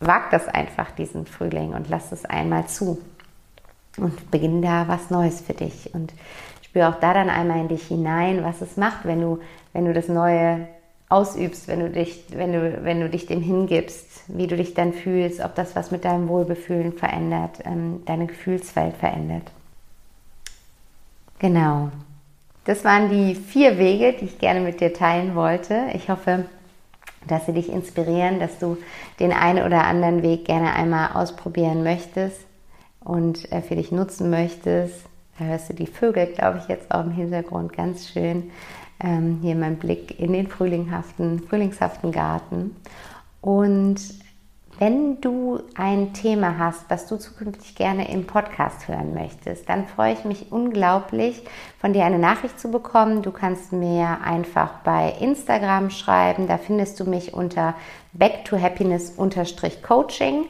wag 0.00 0.30
das 0.30 0.48
einfach 0.48 0.90
diesen 0.92 1.26
Frühling 1.26 1.74
und 1.74 1.88
lass 1.88 2.10
es 2.12 2.24
einmal 2.24 2.66
zu. 2.66 2.98
Und 3.96 4.30
beginn 4.30 4.62
da 4.62 4.88
was 4.88 5.10
Neues 5.10 5.40
für 5.40 5.52
dich. 5.52 5.94
Und 5.94 6.12
spür 6.62 6.88
auch 6.88 7.00
da 7.00 7.12
dann 7.12 7.28
einmal 7.28 7.60
in 7.60 7.68
dich 7.68 7.86
hinein, 7.86 8.42
was 8.42 8.60
es 8.60 8.76
macht, 8.76 9.04
wenn 9.04 9.20
du, 9.20 9.38
wenn 9.72 9.84
du 9.84 9.92
das 9.92 10.08
Neue 10.08 10.68
ausübst, 11.08 11.66
wenn 11.68 11.80
du 11.80 11.90
dich, 11.90 12.24
wenn 12.30 12.52
du, 12.52 12.84
wenn 12.84 13.00
du 13.00 13.10
dich 13.10 13.26
dem 13.26 13.42
hingibst, 13.42 14.22
wie 14.28 14.46
du 14.46 14.56
dich 14.56 14.74
dann 14.74 14.92
fühlst, 14.92 15.40
ob 15.40 15.54
das 15.56 15.74
was 15.74 15.90
mit 15.90 16.04
deinem 16.04 16.28
Wohlbefühlen 16.28 16.92
verändert, 16.92 17.58
ähm, 17.64 18.02
deine 18.06 18.26
Gefühlswelt 18.26 18.96
verändert. 18.96 19.50
Genau. 21.40 21.90
Das 22.64 22.84
waren 22.84 23.10
die 23.10 23.34
vier 23.34 23.78
Wege, 23.78 24.12
die 24.12 24.26
ich 24.26 24.38
gerne 24.38 24.60
mit 24.60 24.80
dir 24.80 24.94
teilen 24.94 25.34
wollte. 25.34 25.86
Ich 25.94 26.08
hoffe, 26.08 26.44
dass 27.26 27.46
sie 27.46 27.52
dich 27.52 27.70
inspirieren, 27.70 28.40
dass 28.40 28.58
du 28.58 28.76
den 29.18 29.32
einen 29.32 29.64
oder 29.64 29.84
anderen 29.84 30.22
Weg 30.22 30.46
gerne 30.46 30.72
einmal 30.72 31.10
ausprobieren 31.12 31.82
möchtest 31.82 32.46
und 33.00 33.50
äh, 33.52 33.62
für 33.62 33.76
dich 33.76 33.92
nutzen 33.92 34.30
möchtest. 34.30 35.04
Da 35.38 35.46
hörst 35.46 35.70
du 35.70 35.74
die 35.74 35.86
Vögel, 35.86 36.26
glaube 36.26 36.58
ich, 36.58 36.68
jetzt 36.68 36.90
auch 36.90 37.04
im 37.04 37.12
Hintergrund 37.12 37.72
ganz 37.72 38.08
schön. 38.08 38.50
Ähm, 39.02 39.38
hier 39.42 39.54
mein 39.54 39.76
Blick 39.76 40.18
in 40.20 40.32
den 40.32 40.46
frühlingshaften, 40.46 41.40
frühlingshaften 41.40 42.12
Garten. 42.12 42.76
Und 43.40 44.00
wenn 44.80 45.20
du 45.20 45.60
ein 45.74 46.14
Thema 46.14 46.56
hast, 46.58 46.88
was 46.88 47.06
du 47.06 47.18
zukünftig 47.18 47.74
gerne 47.74 48.10
im 48.10 48.26
Podcast 48.26 48.88
hören 48.88 49.12
möchtest, 49.12 49.68
dann 49.68 49.86
freue 49.86 50.14
ich 50.14 50.24
mich 50.24 50.50
unglaublich, 50.50 51.42
von 51.78 51.92
dir 51.92 52.06
eine 52.06 52.18
Nachricht 52.18 52.58
zu 52.58 52.70
bekommen. 52.70 53.20
Du 53.20 53.30
kannst 53.30 53.74
mir 53.74 54.18
einfach 54.24 54.70
bei 54.82 55.14
Instagram 55.20 55.90
schreiben. 55.90 56.48
Da 56.48 56.56
findest 56.56 56.98
du 56.98 57.04
mich 57.04 57.34
unter 57.34 57.74
back 58.14 58.46
to 58.46 58.58
happiness 58.58 59.14
coaching 59.86 60.46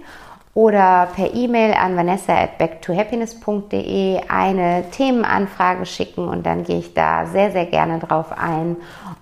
oder 0.54 1.08
per 1.14 1.34
E-Mail 1.34 1.74
an 1.74 1.96
vanessa 1.96 2.32
at 2.32 2.58
backtohappiness.de 2.58 4.20
eine 4.28 4.84
Themenanfrage 4.92 5.86
schicken 5.86 6.28
und 6.28 6.46
dann 6.46 6.62
gehe 6.62 6.78
ich 6.78 6.94
da 6.94 7.26
sehr, 7.26 7.50
sehr 7.50 7.66
gerne 7.66 7.98
drauf 7.98 8.32
ein 8.32 8.76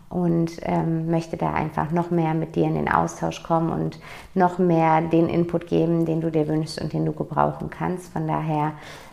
und 0.08 0.52
ähm, 0.62 1.10
möchte 1.10 1.36
da 1.36 1.52
einfach 1.52 1.90
noch 1.90 2.10
mehr 2.10 2.34
mit 2.34 2.56
dir 2.56 2.64
in 2.64 2.74
den 2.74 2.88
Austausch 2.88 3.42
kommen 3.42 3.70
und 3.70 3.98
noch 4.34 4.58
mehr 4.58 5.00
den 5.02 5.28
Input 5.28 5.66
geben, 5.66 6.06
den 6.06 6.20
du 6.20 6.30
dir 6.30 6.48
wünschst 6.48 6.80
und 6.80 6.92
den 6.92 7.04
du 7.04 7.12
gebrauchen 7.12 7.70
kannst. 7.70 8.12
Von 8.12 8.26
daher 8.26 8.72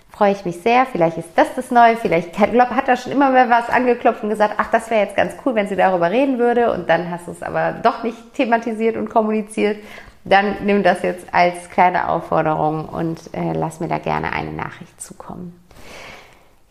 freue 0.09 0.31
ich 0.31 0.45
mich 0.45 0.61
sehr. 0.61 0.85
Vielleicht 0.85 1.17
ist 1.17 1.29
das 1.35 1.53
das 1.55 1.71
Neue. 1.71 1.97
Vielleicht 1.97 2.33
glaub, 2.33 2.69
hat 2.69 2.87
er 2.87 2.97
schon 2.97 3.11
immer 3.11 3.29
mal 3.29 3.49
was 3.49 3.69
angeklopft 3.69 4.23
und 4.23 4.29
gesagt, 4.29 4.55
ach, 4.57 4.71
das 4.71 4.89
wäre 4.89 5.01
jetzt 5.01 5.17
ganz 5.17 5.33
cool, 5.45 5.55
wenn 5.55 5.67
sie 5.67 5.75
darüber 5.75 6.09
reden 6.09 6.39
würde. 6.39 6.71
Und 6.71 6.89
dann 6.89 7.11
hast 7.11 7.27
du 7.27 7.31
es 7.31 7.43
aber 7.43 7.73
doch 7.83 8.03
nicht 8.03 8.33
thematisiert 8.33 8.95
und 8.95 9.09
kommuniziert 9.09 9.77
dann 10.25 10.65
nimm 10.65 10.83
das 10.83 11.03
jetzt 11.03 11.33
als 11.33 11.69
kleine 11.69 12.09
Aufforderung 12.09 12.89
und 12.89 13.33
äh, 13.33 13.53
lass 13.53 13.79
mir 13.79 13.87
da 13.87 13.99
gerne 13.99 14.33
eine 14.33 14.51
Nachricht 14.51 14.99
zukommen. 14.99 15.53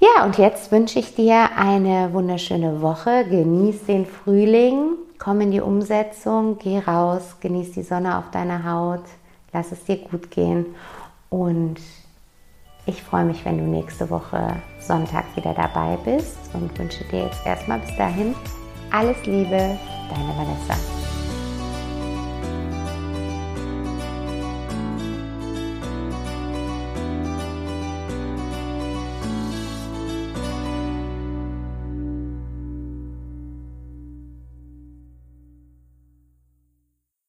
Ja, 0.05 0.25
und 0.25 0.37
jetzt 0.37 0.71
wünsche 0.71 0.99
ich 0.99 1.15
dir 1.15 1.49
eine 1.57 2.13
wunderschöne 2.13 2.83
Woche. 2.83 3.25
Genieß 3.25 3.87
den 3.87 4.05
Frühling, 4.05 4.97
komm 5.19 5.41
in 5.41 5.51
die 5.51 5.63
Umsetzung, 5.63 6.59
geh 6.59 6.79
raus, 6.81 7.37
genieß 7.41 7.73
die 7.73 7.83
Sonne 7.83 8.19
auf 8.19 8.31
deiner 8.31 8.71
Haut, 8.71 9.05
lass 9.55 9.73
es 9.73 9.83
dir 9.85 9.97
gut 9.97 10.31
gehen. 10.31 10.67
Und 11.31 11.77
ich 12.85 13.03
freue 13.03 13.25
mich, 13.25 13.47
wenn 13.47 13.57
du 13.57 13.65
nächste 13.65 14.11
Woche 14.11 14.57
Sonntag 14.79 15.25
wieder 15.37 15.55
dabei 15.55 15.97
bist 16.05 16.37
und 16.53 16.79
wünsche 16.79 17.05
dir 17.05 17.25
jetzt 17.25 17.47
erstmal 17.47 17.79
bis 17.79 17.97
dahin 17.97 18.35
alles 18.91 19.25
Liebe, 19.25 19.57
deine 20.11 20.37
Vanessa. 20.37 21.14